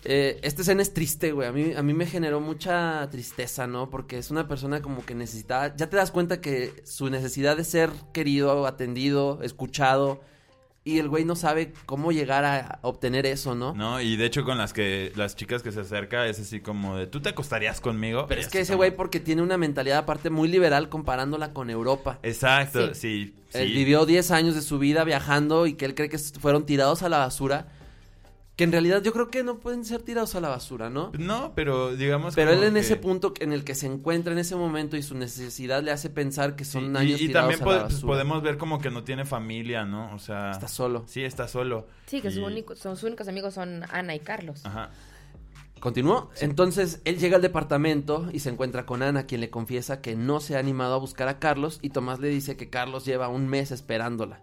[0.05, 1.47] Eh, esta escena es triste, güey.
[1.47, 3.89] A mí, a mí me generó mucha tristeza, ¿no?
[3.89, 5.75] Porque es una persona como que necesitaba.
[5.75, 10.21] Ya te das cuenta que su necesidad de ser querido, atendido, escuchado.
[10.85, 13.73] Y el güey no sabe cómo llegar a obtener eso, ¿no?
[13.73, 16.97] No, y de hecho con las que las chicas que se acerca es así como
[16.97, 18.25] de, ¿tú te acostarías conmigo?
[18.27, 21.69] Pero es que ese como- güey, porque tiene una mentalidad aparte muy liberal comparándola con
[21.69, 22.19] Europa.
[22.21, 23.59] Exacto, sí, sí.
[23.59, 27.01] Él vivió 10 años de su vida viajando y que él cree que fueron tirados
[27.01, 27.67] a la basura.
[28.55, 31.11] Que en realidad yo creo que no pueden ser tirados a la basura, ¿no?
[31.17, 34.37] No, pero digamos Pero él en que- ese punto en el que se encuentra en
[34.37, 37.57] ese momento y su necesidad le hace pensar que son Sí, años y, y tirados
[37.57, 40.13] también a pues, podemos ver como que no tiene familia, ¿no?
[40.13, 41.03] O sea, Está solo.
[41.07, 41.87] sí, está solo.
[42.05, 44.63] Sí, que Y- su único, son, sus únicos amigos son Ana y Carlos.
[44.65, 44.91] Ajá.
[45.79, 46.29] ¿Continuó?
[46.39, 50.39] Entonces él llega al departamento y se encuentra con Ana, quien le confiesa que no
[50.39, 53.47] se ha animado a buscar a Carlos y Tomás le dice que Carlos lleva un
[53.47, 54.39] mes esperándola.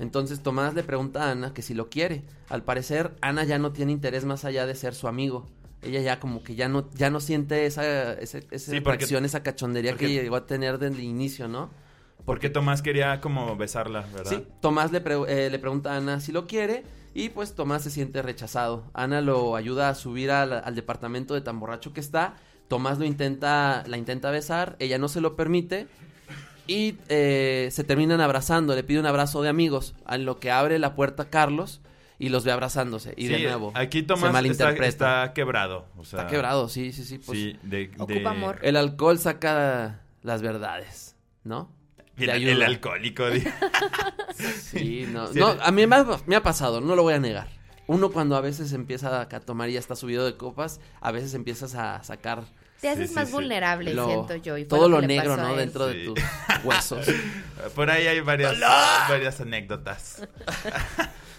[0.00, 2.24] Entonces Tomás le pregunta a Ana que si lo quiere.
[2.48, 5.46] Al parecer Ana ya no tiene interés más allá de ser su amigo.
[5.82, 9.42] Ella ya como que ya no, ya no siente esa, esa Sí, porque- atracción, esa
[9.42, 11.70] cachondería porque- que llegó a tener desde el inicio, ¿no?
[12.24, 14.30] Porque Tomás quería como besarla, ¿verdad?
[14.30, 15.16] Sí, Tomás le, pre-
[15.46, 16.84] eh, le pregunta a Ana si lo quiere
[17.14, 18.84] y pues Tomás se siente rechazado.
[18.94, 22.34] Ana lo ayuda a subir al, al departamento de tan borracho que está.
[22.68, 25.88] Tomás lo intenta, la intenta besar, ella no se lo permite
[26.66, 28.74] y eh, se terminan abrazando.
[28.74, 31.80] Le pide un abrazo de amigos, a lo que abre la puerta Carlos
[32.18, 33.14] y los ve abrazándose.
[33.16, 34.86] Y de nuevo, Aquí se Tomás está, malinterpreta.
[35.24, 35.86] está quebrado.
[35.96, 37.18] O sea, Está quebrado, sí, sí, sí.
[37.18, 38.58] Pues, Sí, de, Ocupa amor.
[38.62, 41.70] El alcohol saca las verdades, ¿no?
[42.16, 43.24] El, alcohólico.
[44.36, 47.14] Sí, no, Sí, no, el- a mí me ha, me ha pasado, no lo voy
[47.14, 47.48] a negar.
[47.86, 51.34] Uno cuando a veces empieza a tomar y ya está subido de copas, a veces
[51.34, 52.44] empiezas a sacar
[52.82, 53.32] Te haces sí, más sí.
[53.32, 54.58] vulnerable, lo- siento yo.
[54.58, 55.56] y todo lo negro, ¿no?
[55.56, 55.98] Dentro Sí.
[55.98, 56.18] de tus
[56.64, 57.06] huesos.
[57.74, 58.58] Por ahí hay varias,
[59.08, 60.28] varias anécdotas.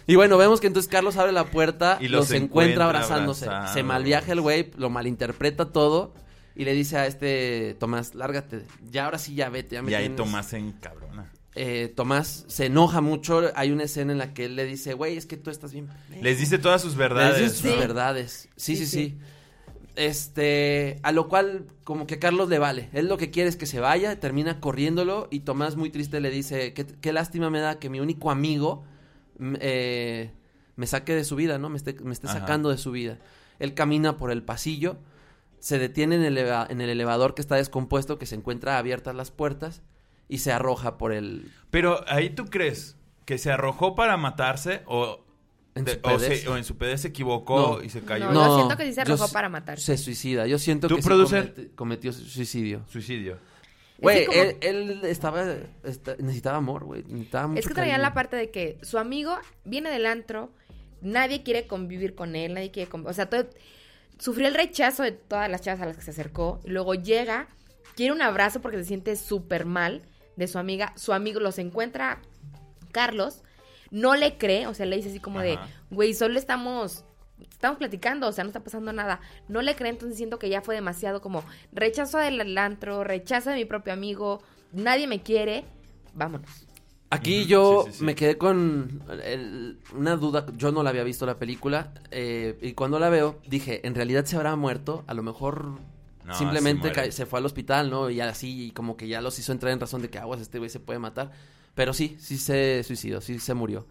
[0.06, 3.48] Y bueno, vemos que entonces Carlos abre la puerta Y los los encuentra encuentra abrazándose.
[3.74, 6.14] Se malviaja el güey, lo malinterpreta todo
[6.56, 9.76] y le dice a este Tomás, lárgate, ya ahora sí ya vete.
[9.76, 10.18] Ya me Y ahí tienes".
[10.18, 11.32] Tomás se encabrona.
[11.56, 15.16] Eh, Tomás se enoja mucho, hay una escena en la que él le dice, güey,
[15.16, 15.88] es que tú estás bien.
[16.22, 17.40] Les dice todas sus verdades.
[17.40, 17.78] dice sus ¿no?
[17.78, 18.50] verdades.
[18.58, 19.18] Sí, sí, Sí, sí,
[19.96, 22.90] Este, a lo cual como que a Carlos le vale.
[22.94, 26.30] Él lo que quiere es que se vaya, termina corriéndolo y Tomás muy triste le
[26.32, 28.84] dice, qué, qué lástima me da que mi único amigo
[29.38, 30.32] mm, eh,
[30.76, 31.70] me saque de su vida, ¿no?
[31.70, 33.20] Me esté, me esté sacando de su vida.
[33.60, 34.98] Él camina por el pasillo,
[35.60, 39.16] se detiene en el, eleva- en el elevador que está descompuesto, que se encuentra abiertas
[39.16, 39.84] las puertas
[40.28, 41.52] y se arroja por el...
[41.70, 45.24] Pero ahí tú crees que se arrojó para matarse o,
[45.76, 47.84] En de- su o, se- o en su PD se equivocó No.
[47.84, 48.32] y se cayó.
[48.32, 49.84] No, yo siento que sí se arrojó para matarse.
[49.84, 50.46] Se suicida.
[50.48, 51.54] Yo siento ¿Tú, que producer?
[51.56, 52.86] comete- cometió suicidio.
[52.88, 53.38] Suicidio.
[53.98, 55.46] Güey, como- él, él estaba,
[55.84, 57.04] esta- necesitaba amor, güey.
[57.04, 58.10] Necesitaba mucho Es que traía cariño.
[58.10, 60.52] la parte de que su amigo viene del antro,
[61.02, 62.90] nadie quiere convivir con él, nadie quiere...
[63.06, 63.48] O sea, todo-
[64.20, 67.48] sufrió el rechazo de todas las chavas a las que se acercó, y luego llega,
[67.96, 70.04] quiere un abrazo porque se siente súper mal
[70.36, 72.22] de su amiga, su amigo los encuentra
[72.92, 73.44] Carlos,
[73.94, 75.58] no le cree, o sea, le dice así como de,
[75.90, 77.06] güey, solo estamos...
[77.50, 79.20] Estamos platicando, o sea, no está pasando nada.
[79.48, 83.56] No le cree, entonces siento que ya fue demasiado como rechazo del antro, rechazo de
[83.58, 84.42] mi propio amigo,
[84.72, 85.64] nadie me quiere,
[86.14, 86.50] vámonos.
[87.10, 88.04] Aquí yo sí, sí, sí.
[88.06, 90.46] me quedé con el- una duda.
[90.58, 91.94] Yo no la había visto la película.
[92.12, 95.04] eh, y cuando la veo, dije, en realidad se habrá muerto.
[95.08, 95.80] A lo mejor
[96.26, 98.10] No, simplemente se se fue al hospital, ¿no?
[98.10, 100.70] Y así, como que ya los hizo entrar en razón de que aguas, este güey
[100.70, 101.32] se puede matar.
[101.76, 103.86] Pero sí, sí se suicidó, sí se murió.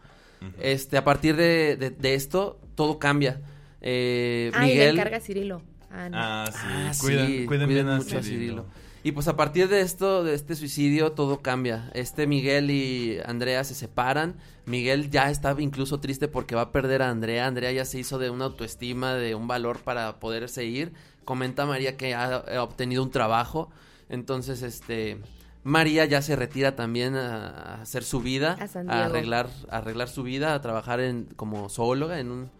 [0.61, 3.41] Este, a partir de, de- de esto, todo cambia.
[3.81, 4.95] Eh, Ah, y le Miguel.
[4.99, 5.63] encarga a Cirilo.
[5.91, 6.17] Ah, no.
[6.19, 6.59] Ah, sí.
[6.65, 8.63] Ah, cuiden, sí, cuiden bien a mucho a Cirilo.
[8.63, 8.67] Cirilo.
[9.05, 11.91] Y pues a partir de esto, de este suicidio, todo cambia.
[11.95, 14.37] Este Miguel y Andrea se separan.
[14.65, 17.47] Miguel ya estaba incluso triste porque va a perder a Andrea.
[17.49, 20.93] Andrea ya se hizo de una autoestima, de un valor para poder seguir.
[21.25, 23.71] Comenta María que ha, ha obtenido un trabajo.
[24.09, 25.19] Entonces, este,
[25.65, 28.57] María ya se retira también a, a hacer su vida,
[28.89, 32.51] A arreglar, a arreglar su vida, a trabajar en como zoóloga en un,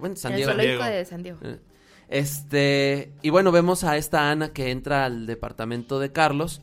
[0.00, 0.52] bueno, San el Diego.
[0.52, 0.96] zoológico Diego.
[0.96, 1.38] de San Diego.
[1.42, 1.58] Eh,
[2.08, 6.62] Este, y bueno, vemos a esta Ana que entra al departamento de Carlos,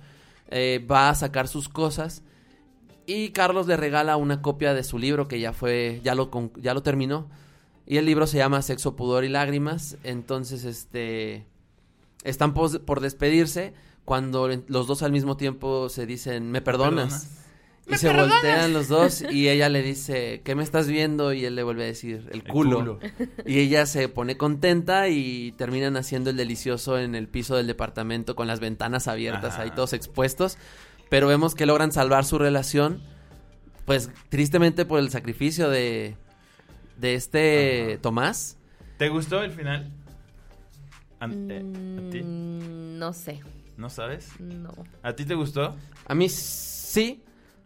[0.50, 2.24] eh, va a sacar sus cosas
[3.06, 6.52] y Carlos le regala una copia de su libro que ya fue, ya lo, con-
[6.62, 7.30] ya lo terminó.
[7.88, 9.98] Y el libro se llama Sexo, Pudor y Lágrimas.
[10.04, 11.46] Entonces, este,
[12.24, 13.76] están por despedirse
[14.06, 17.14] cuando los dos al mismo tiempo se dicen, ¿me perdonas?
[17.26, 17.42] perdonas?
[17.88, 21.34] Y se voltean los dos y ella le dice, ¿qué me estás viendo?
[21.34, 22.80] Y él le vuelve a decir, el culo.
[22.80, 23.00] culo.
[23.46, 28.36] Y ella se pone contenta y terminan haciendo el delicioso en el piso del departamento
[28.36, 29.64] con las ventanas abiertas, Ajá.
[29.64, 30.58] ahí todos expuestos.
[31.10, 33.04] Pero vemos que logran salvar su relación,
[33.86, 36.16] pues tristemente por el sacrificio de,
[36.98, 38.02] de este Ajá.
[38.02, 38.58] Tomás.
[38.98, 39.92] ¿Te gustó el final?
[41.20, 41.60] An- eh,
[42.00, 42.22] ¿A ti?
[42.24, 43.42] Mm, no sé,
[43.78, 44.30] ¿No sabes?
[44.40, 44.72] no.
[45.04, 45.76] ¿A ti te gustó?
[46.08, 47.22] A mí sí,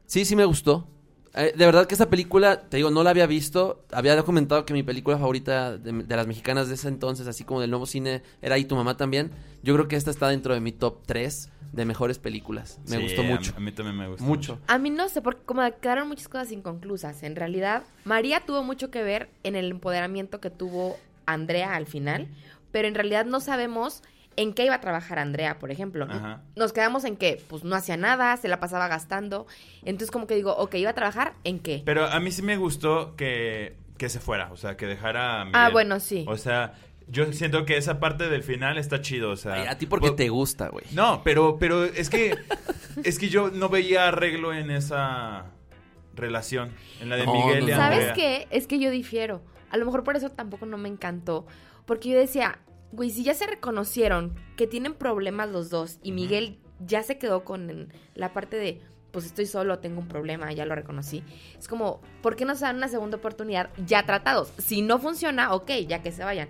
[0.05, 0.88] sí, sí me gustó.
[1.36, 3.86] Eh, de verdad que esta película, te digo, no la había visto.
[3.91, 7.62] Había comentado que mi película favorita de, de las mexicanas de ese entonces, así como
[7.62, 9.30] del nuevo cine, era Y tu mamá también.
[9.62, 12.80] Yo creo que esta está dentro de mi top 3 de mejores películas.
[12.88, 13.53] Me Sí, gustó a mí- mucho.
[13.55, 14.60] A mí, también me gustó Mucho.
[14.66, 17.22] A mí no sé, porque como quedaron muchas cosas inconclusas.
[17.22, 20.97] En realidad, María tuvo mucho que ver en el empoderamiento que tuvo
[21.28, 22.28] Andrea al final,
[22.72, 24.01] pero en realidad no sabemos
[24.41, 26.05] en qué iba a trabajar Andrea, por ejemplo.
[26.09, 26.41] Ajá.
[26.55, 29.47] Nos quedamos en que, pues, no hacía nada, se la pasaba gastando.
[29.83, 31.81] Entonces, como que digo, ok, ¿iba a trabajar en qué?
[31.83, 35.45] Pero a mí sí me gustó que, que se fuera, o sea, que dejara a
[35.45, 35.61] Miguel.
[35.61, 36.23] Ah, bueno, sí.
[36.27, 36.73] O sea,
[37.07, 39.53] yo siento que esa parte del final está chido, o sea.
[39.55, 40.85] Ay, a ti porque po- te gusta, güey.
[40.93, 42.37] No, pero, pero es que
[43.03, 45.47] es que yo no veía arreglo en esa
[46.15, 46.71] relación,
[47.01, 47.77] en la de No, Miguel no, y no.
[47.77, 48.13] ¿Sabes Andrea.
[48.13, 48.47] qué?
[48.51, 49.41] Es que yo difiero.
[49.71, 51.45] A lo mejor por eso tampoco no me encantó.
[51.85, 52.59] Porque yo decía,
[52.91, 57.43] güey, si ya se reconocieron que tienen problemas los dos y Miguel ya se quedó
[57.43, 58.81] con la parte de,
[59.11, 61.23] pues estoy solo, tengo un problema, ya lo reconocí.
[61.57, 64.53] Es como, ¿por qué no se dan una segunda oportunidad ya tratados?
[64.57, 66.49] Si no funciona, ok, ya que se vayan.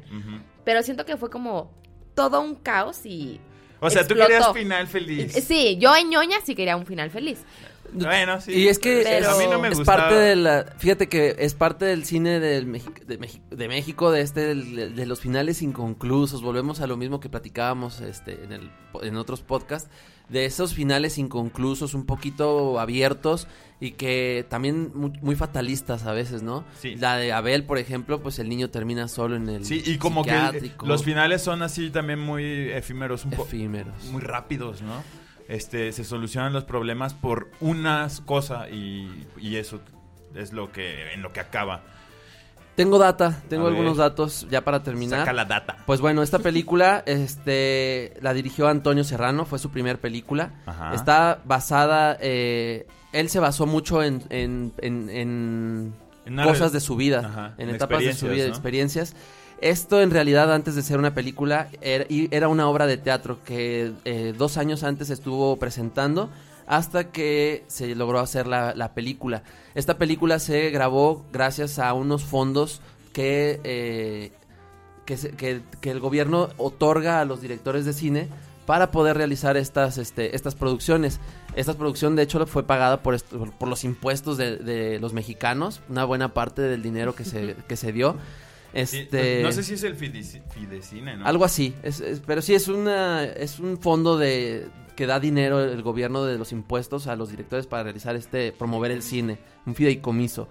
[0.63, 1.73] Pero siento que fue como
[2.15, 3.39] todo un caos y...
[3.81, 5.31] O sea, tú querías final feliz.
[5.33, 7.43] Sí, yo en ñoña sí quería un final feliz.
[7.93, 8.53] Bueno, sí.
[8.53, 11.53] Y es que Pero- a mí no me es parte de la, fíjate que es
[11.53, 16.41] parte del cine del Mexi- de, Mexi- de México de este de, los finales inconclusos.
[16.41, 18.71] Volvemos a lo mismo que platicábamos este en el
[19.01, 19.89] en otros podcasts
[20.29, 23.47] de esos finales inconclusos, un poquito abiertos
[23.79, 26.65] y que también muy, muy fatalistas a veces, ¿no?
[26.79, 26.95] Sí.
[26.97, 30.23] La de Abel, por ejemplo, pues el niño termina solo en el Sí, y como
[30.23, 34.03] que los finales son así también muy efímeros, un poco efímeros.
[34.11, 35.01] muy rápidos, ¿no?
[35.49, 39.81] Este, se solucionan los problemas por una cosa y, y eso
[40.35, 41.81] es lo que en lo que acaba.
[42.75, 44.09] Tengo data, tengo A algunos ver.
[44.09, 45.19] datos ya para terminar.
[45.19, 45.77] Saca la data.
[45.85, 50.51] Pues bueno, esta película este, la dirigió Antonio Serrano, fue su primer película.
[50.65, 50.93] Ajá.
[50.93, 55.93] Está basada, eh, él se basó mucho en, en, en-
[56.25, 58.49] en cosas de su vida, Ajá, en etapas de su vida, ¿no?
[58.49, 59.15] experiencias.
[59.61, 63.39] Esto en realidad antes de ser una película era, y era una obra de teatro
[63.43, 66.29] que eh, dos años antes estuvo presentando
[66.65, 69.43] hasta que se logró hacer la, la película.
[69.75, 72.81] Esta película se grabó gracias a unos fondos
[73.11, 74.31] que, eh,
[75.05, 78.27] que, se- que- que el gobierno otorga a los directores de cine
[78.67, 81.19] para poder realizar estas, este, estas producciones.
[81.55, 86.05] Esta producción, de hecho, fue pagada por, por los impuestos de, de los mexicanos, una
[86.05, 88.15] buena parte del dinero que se, que se dio.
[88.73, 91.25] Sí, Este, no sé si es el Fideci- Fidecine, ¿no?
[91.25, 95.63] algo así, es- es- pero sí es una es un fondo de que da dinero
[95.63, 99.73] el gobierno de los impuestos a los directores para realizar este promover el cine, un
[99.73, 100.47] fideicomiso.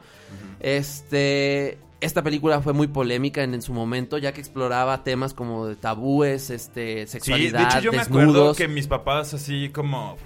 [0.61, 5.67] Este esta película fue muy polémica en, en su momento, ya que exploraba temas como
[5.67, 8.57] de tabúes, este Sí, sexualidad, de hecho yo me acuerdo desnudos.
[8.57, 10.17] que mis papás así como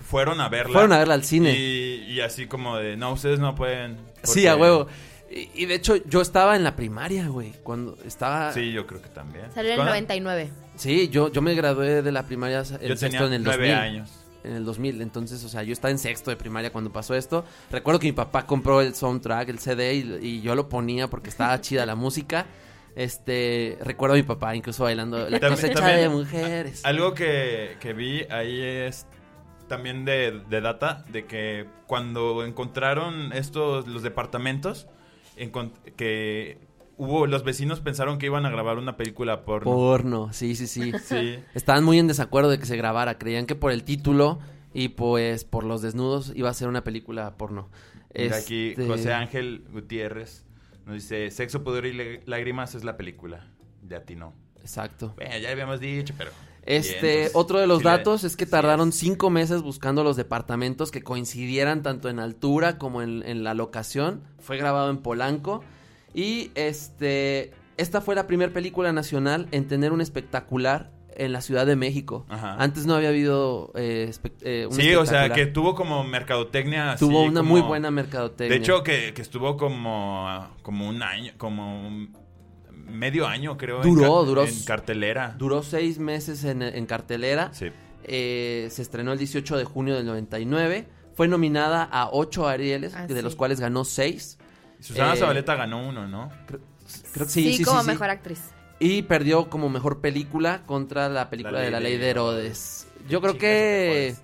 [0.00, 0.72] fueron a verla.
[0.72, 1.54] Fueron a verla al cine.
[1.54, 3.98] Y, y así como de, no, ustedes no pueden.
[4.22, 4.86] Sí, a huevo.
[5.34, 9.00] Y, y de hecho yo estaba en la primaria, güey, cuando estaba Sí, yo creo
[9.00, 9.46] que también.
[9.54, 9.92] Salió en el ¿Cuándo?
[9.92, 10.50] 99.
[10.76, 13.68] Sí, yo yo me gradué de la primaria en Yo sexto tenía en el nueve
[13.68, 13.74] 2000.
[13.82, 14.10] años.
[14.44, 15.00] en el 2000.
[15.02, 17.44] Entonces, o sea, yo estaba en sexto de primaria cuando pasó esto.
[17.70, 21.30] Recuerdo que mi papá compró el soundtrack, el CD, y, y yo lo ponía porque
[21.30, 22.46] estaba chida la música.
[22.94, 26.84] Este, recuerdo a mi papá incluso bailando la También- cosecha también- de mujeres.
[26.84, 29.06] Algo que, que vi ahí es
[29.68, 34.86] también de, de data, de que cuando encontraron estos, los departamentos,
[35.96, 36.58] que
[36.96, 39.70] hubo, los vecinos pensaron que iban a grabar una película porno.
[39.70, 40.92] Porno, sí, sí, sí.
[41.04, 41.38] Sí.
[41.54, 43.18] Estaban muy en desacuerdo de que se grabara.
[43.18, 44.38] Creían que por el título
[44.74, 47.70] y pues por los desnudos iba a ser una película porno.
[48.14, 50.44] Mira aquí Este, José Ángel Gutiérrez
[50.86, 53.46] nos dice, Sexo, Pudor y Lágrimas es la película.
[53.82, 54.34] De Atino.
[54.60, 55.12] Exacto.
[55.16, 56.30] Bueno, ya habíamos dicho, pero...
[56.64, 60.90] Este, Bien, otro de los sí datos es que tardaron cinco meses buscando los departamentos
[60.92, 64.22] que coincidieran tanto en altura como en, en la locación.
[64.38, 65.64] Fue grabado en Polanco.
[66.14, 71.66] Y este, esta fue la primera película nacional en tener un espectacular en la Ciudad
[71.66, 72.26] de México.
[72.28, 72.56] Ajá.
[72.58, 74.10] Antes no había habido eh,
[74.42, 76.92] eh, un Sí, o sea, que tuvo como mercadotecnia.
[76.92, 78.56] así tuvo una como- muy buena mercadotecnia.
[78.56, 82.16] De hecho, que, que estuvo como, como un año, como un
[82.86, 83.82] medio año, creo.
[83.82, 85.34] en Duró, car- duró- En cartelera.
[85.38, 87.50] duró seis meses en, en cartelera.
[87.52, 87.66] Sí.
[88.04, 90.86] Eh, se estrenó el 18 de junio del 99.
[91.14, 93.22] Fue nominada a ocho Arieles, Ah, de sí.
[93.22, 94.38] los cuales ganó seis.
[94.80, 96.30] Susana Eh, Zabaleta ganó uno, ¿no?
[96.46, 97.90] Creo que Sí, sí, sí, como sí, sí.
[97.92, 98.40] mejor actriz.
[98.80, 102.88] Y perdió como mejor película contra la película La de la Ley de de Herodes.
[103.08, 104.14] Yo creo Chicas que...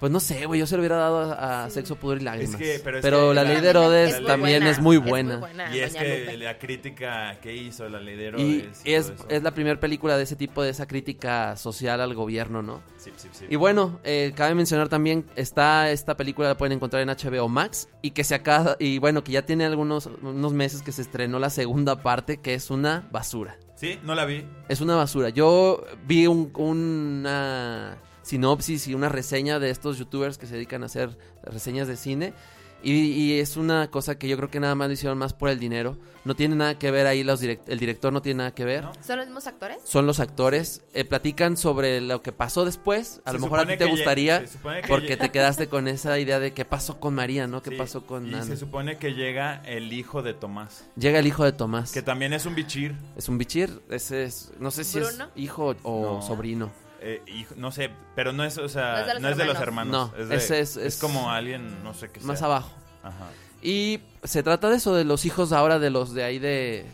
[0.00, 2.54] Pues no sé, güey, yo se lo hubiera dado a, a Sexo, Pudor y Lágrimas.
[2.56, 4.96] que- pero pero es que la la- ley de Herodes Es también buena, es muy
[4.96, 5.74] es muy buena.
[5.74, 6.36] Y es que Lupe.
[6.38, 10.22] la crítica que hizo la ley de Herodes y es, es la primera película de
[10.22, 12.80] ese tipo, de esa crítica social al gobierno, ¿no?
[12.96, 13.46] Sí, sí, sí.
[13.50, 17.88] Y bueno, eh, cabe mencionar también, está esta película, la pueden encontrar en HBO Max,
[18.00, 21.38] y que se acaba, y bueno, que ya tiene algunos unos meses que se estrenó
[21.40, 23.58] la segunda parte, que es una basura.
[23.74, 24.44] Sí, no la vi.
[24.68, 25.28] Es una basura.
[25.30, 27.96] Yo vi un- una
[28.28, 32.34] sinopsis y una reseña de estos youtubers que se dedican a hacer reseñas de cine.
[32.80, 35.48] Y, y es una cosa que yo creo que nada más lo hicieron más por
[35.48, 35.96] el dinero.
[36.24, 38.84] No tiene nada que ver ahí, los direct- el director no tiene nada que ver.
[38.84, 38.92] No.
[39.04, 39.78] ¿Son los mismos actores?
[39.82, 40.82] Son los actores.
[40.94, 43.20] eh, platican sobre lo que pasó después.
[43.24, 44.44] A Se lo mejor a ti te gustaría
[44.86, 47.62] porque te quedaste con esa idea de qué pasó con María, ¿no?
[47.62, 48.44] ¿Qué Sí, pasó con Y Ana?
[48.44, 51.90] se supone que llega el hijo de Tomás, Llega el hijo de Tomás.
[51.90, 52.94] que también es un bichir.
[53.16, 53.80] Es un bichir.
[53.90, 55.24] Ese es, no sé si ¿Bruno?
[55.24, 56.22] es hijo o No.
[56.22, 56.70] sobrino.
[57.00, 57.22] Eh,
[57.56, 60.12] no sé, pero no es, o sea, No es de los los hermanos.
[60.16, 62.46] No, es, de- ese es- es es- como alguien, no sé qué Más sea.
[62.46, 62.70] abajo.
[63.02, 63.26] Ajá.
[63.62, 66.86] Y se trata de eso, de los hijos ahora de los de ahí de,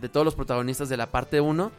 [0.00, 1.70] de todos los protagonistas de la parte 1.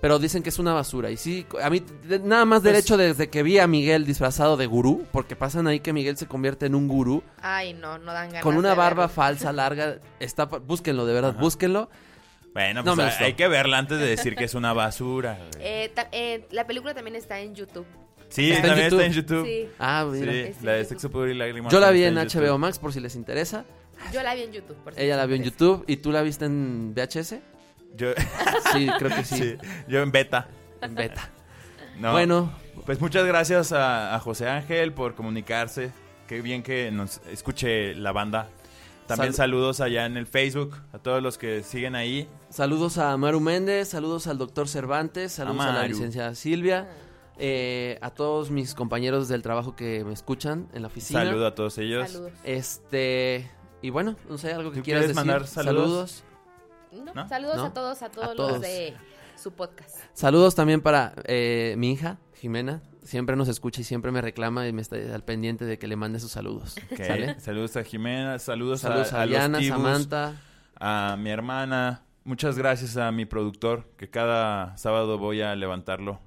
[0.00, 1.10] Pero dicen que es una basura.
[1.10, 4.56] Y sí, a mí de- nada más Pues- derecho desde que vi a Miguel disfrazado
[4.56, 8.10] de gurú, porque pasan ahí que Miguel se convierte en un gurú, Ay, no, no
[8.14, 9.98] dan ganas con una de barba falsa, larga.
[10.18, 11.40] Está, búsquenlo, de verdad, Ajá.
[11.40, 11.90] búsquenlo.
[12.52, 15.38] Bueno, No pues hay- que verla antes de decir que es una basura.
[15.60, 17.86] Eh, ta- eh, la película también está en YouTube.
[18.28, 19.00] sí, está en también YouTube.
[19.00, 19.46] está en YouTube.
[19.46, 20.32] Sí, Ah, Sí, mira.
[20.32, 20.84] En la de.
[20.84, 21.72] Sexo, Pudor y Lágrimas.
[21.72, 22.58] Yo la vi en HBO YouTube.
[22.58, 23.64] Max por si les interesa.
[24.12, 24.76] yo la vi en YouTube.
[24.82, 25.44] por si Ella la vio en.
[25.44, 27.38] YouTube y tú la viste en VHS.
[27.96, 28.08] Yo,
[28.72, 29.36] Sí, creo que sí.
[29.36, 29.56] sí,
[29.88, 30.48] yo en beta.
[30.82, 31.28] En beta.
[31.98, 32.52] No, Bueno,
[32.86, 35.90] Pues muchas gracias a, a José Ángel por comunicarse.
[36.26, 38.48] Qué bien que nos escuche la banda.
[39.06, 42.28] También Sal- saludos allá en el Facebook, a todos los que siguen ahí.
[42.50, 46.88] Saludos a Maru Méndez, saludos al doctor Cervantes, saludos a, la licenciada Silvia,
[47.38, 51.24] eh, a todos mis compañeros del trabajo que me escuchan en la oficina.
[51.24, 52.10] Saludo a todos ellos.
[52.10, 52.32] Saludos.
[52.42, 53.48] Este,
[53.82, 55.30] y bueno, no sé, algo que ¿Tú quieras quieres decir.
[55.30, 56.24] mandar saludos?
[56.90, 57.28] No, ¿No?
[57.28, 57.64] Saludos ¿No?
[57.66, 58.96] a todos, a todos A los de
[59.40, 59.96] su podcast.
[60.12, 62.82] Saludos también para eh, mi hija, Jimena.
[63.04, 65.94] Siempre nos escucha y siempre me reclama y me está al pendiente de que le
[65.94, 66.74] mande sus saludos.
[67.38, 70.34] Saludos a Jimena, saludos, Saludos a, a, Diana, Samantha.
[70.74, 72.02] a mi hermana.
[72.24, 76.20] Muchas gracias a mi productor, que cada sábado voy a levantarlo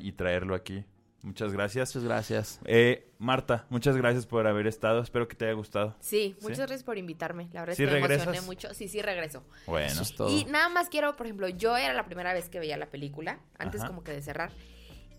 [0.00, 0.84] y traerlo aquí.
[1.22, 1.94] Muchas gracias.
[1.94, 2.60] Muchas gracias.
[2.64, 5.00] Eh, Marta, muchas gracias por haber estado.
[5.00, 5.94] Espero que te haya gustado.
[6.00, 6.42] Sí, ¿Sí?
[6.42, 7.48] muchas gracias por invitarme.
[7.52, 8.26] La verdad ¿Sí es que me regresas?
[8.26, 8.74] emocioné mucho.
[8.74, 9.44] Sí, sí regreso.
[9.66, 10.28] Bueno, Eso es todo.
[10.28, 13.38] Y nada más quiero, por ejemplo, yo era la primera vez que veía la película,
[13.58, 13.88] antes Ajá.
[13.90, 14.50] como que de cerrar.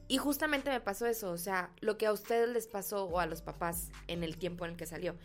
[0.09, 3.25] Y justamente me pasó eso, o sea, lo que a ustedes les pasó o a
[3.25, 5.15] los papás en el tiempo en el que salió.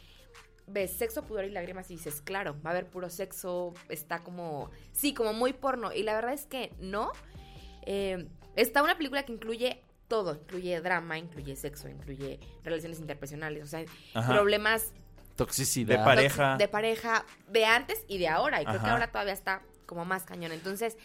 [0.68, 4.70] Ves sexo, pudor y lágrimas y dices, claro, va a haber puro sexo, está como,
[4.92, 5.92] sí, como muy porno.
[5.92, 7.12] Y la verdad es que no.
[7.86, 13.66] Eh, está una película que incluye todo, incluye drama, incluye sexo, incluye relaciones interpersonales, o
[13.66, 14.32] sea, Ajá.
[14.32, 14.92] problemas
[15.36, 15.98] Toxicidad.
[15.98, 16.56] De pareja.
[16.56, 18.60] de pareja de antes y de ahora.
[18.60, 20.50] Y creo que ahora todavía está como más cañón.
[20.50, 20.96] Entonces,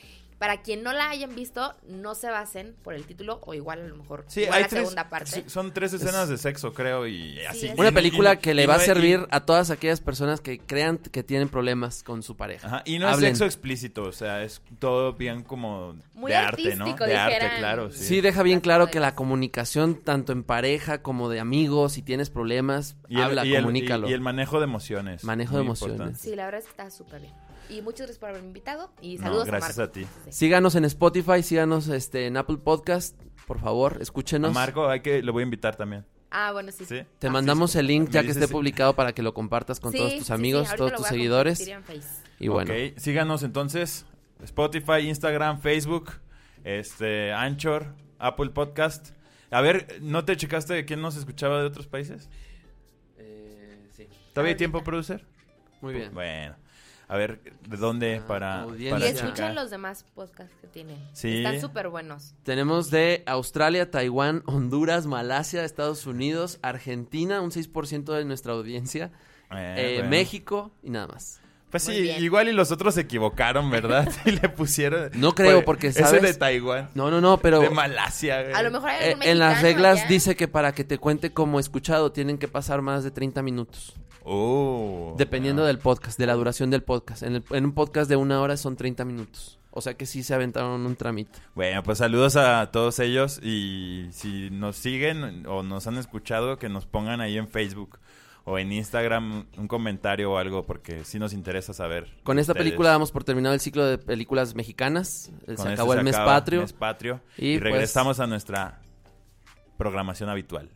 [0.44, 3.88] para quien no la hayan visto, no se basen por el título o igual a
[3.88, 5.32] lo mejor Sí, igual hay la tres, segunda parte.
[5.32, 7.72] sí, son tres escenas de sexo, creo, y así.
[7.78, 10.60] Una película y- que le y va a no- servir a todas aquellas personas que
[10.60, 12.68] crean que tienen problemas con su pareja.
[12.68, 13.32] Ajá, y no Hablen.
[13.32, 16.94] es sexo explícito, o sea, es todo bien como Muy de arte, ¿no?
[16.94, 18.04] De arte, claro, sí.
[18.04, 22.30] Sí, deja bien claro que la comunicación, tanto en pareja como de amigos, si tienes
[22.30, 24.10] problemas, y el, habla, y el- comunícalo.
[24.10, 25.24] y- y el manejo de emociones.
[25.24, 25.94] Manejo de emociones.
[25.96, 26.20] importante.
[26.22, 27.34] Sí, la verdad es que está súper bien.
[27.70, 28.92] Y muchas gracias por haberme invitado.
[29.02, 29.92] Y No, saludos gracias a Marco.
[29.92, 30.08] a ti.
[30.26, 30.32] Sí.
[30.32, 34.54] Síganos en Spotify, síganos este, en Apple Podcast, por favor, A escúchenos.
[34.54, 36.06] Marco, hay que, lo voy a invitar también.
[36.32, 36.86] Ah, bueno, sí.
[36.86, 37.02] ¿Sí?
[37.20, 38.52] Te Ah, mandamos el link ya que esté sí.
[38.52, 41.70] publicado para que lo compartas con Sí, todos tus sí, amigos, todos lo tus seguidores.
[42.40, 44.06] Y bueno, síganos entonces.
[44.44, 46.12] Spotify, Instagram, Facebook,
[46.64, 49.12] este, Anchor, Apple Podcast.
[49.52, 52.28] A ver, ¿no te checaste de quién nos escuchaba de otros países?
[53.18, 54.08] eh, sí.
[54.34, 55.24] ¿Todavía hay tiempo, producer?
[55.82, 56.14] Muy bien.
[56.14, 56.56] Bueno,
[57.14, 57.40] a ver,
[57.70, 60.98] ¿de dónde Ah, para, para Y escuchen los demás podcasts que tienen.
[61.14, 61.38] Sí.
[61.38, 62.34] Están súper buenos.
[62.44, 69.12] Tenemos de Australia, Taiwán, Honduras, Malasia, Estados Unidos, Argentina, un 6% de nuestra audiencia,
[69.52, 70.10] Eh, eh, bueno.
[70.10, 71.40] México y nada más.
[71.70, 72.24] Pues Muy sí, bien.
[72.24, 74.08] igual y los otros se equivocaron, ¿verdad?
[74.26, 75.10] y le pusieron...
[75.16, 76.22] No creo, Pues, porque, Ese ¿sabes?
[76.22, 76.90] de Taiwán.
[76.94, 78.54] No, no, no, pero De Malasia, güey.
[78.54, 80.08] A lo mejor hay eh, algún en las reglas allá.
[80.08, 83.94] dice que para que te cuente como escuchado tienen que pasar más de 30 minutos.
[84.26, 85.16] Oh.
[85.18, 85.68] Dependiendo ah.
[85.68, 87.24] del podcast, de la duración del podcast.
[87.24, 89.60] En, el- en un podcast de una hora son 30 minutos.
[89.72, 91.40] O sea que sí se aventaron un trámite.
[91.56, 96.70] Bueno, pues saludos a todos ellos y si nos siguen o nos han escuchado, que
[96.70, 97.98] nos pongan ahí en Facebook
[98.46, 102.14] o en Instagram un comentario o algo porque sí nos interesa saber.
[102.24, 102.66] Con esta ustedes.
[102.66, 105.32] película damos por terminado el ciclo de películas mexicanas.
[105.46, 106.62] Con se esto acabó el mes acaba patrio.
[106.62, 107.22] Mes patrio.
[107.38, 108.80] Y, Y, pues- regresamos a nuestra
[109.78, 110.70] programación habitual.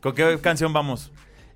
[0.00, 1.10] ¿Con qué canción vamos?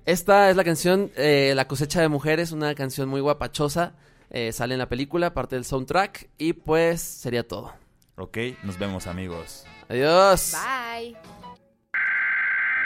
[0.05, 3.93] Esta es la canción eh, La cosecha de mujeres, una canción muy guapachosa.
[4.29, 6.29] Eh, sale en la película, parte del soundtrack.
[6.37, 7.73] Y pues sería todo.
[8.17, 9.65] Ok, nos vemos amigos.
[9.89, 10.55] Adiós.
[10.55, 11.15] Bye.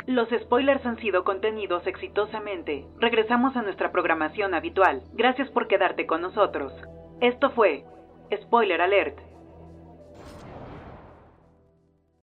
[0.07, 2.85] Los spoilers han sido contenidos exitosamente.
[2.99, 5.01] Regresamos a nuestra programación habitual.
[5.13, 6.73] Gracias por quedarte con nosotros.
[7.21, 7.85] Esto fue
[8.43, 9.17] Spoiler Alert.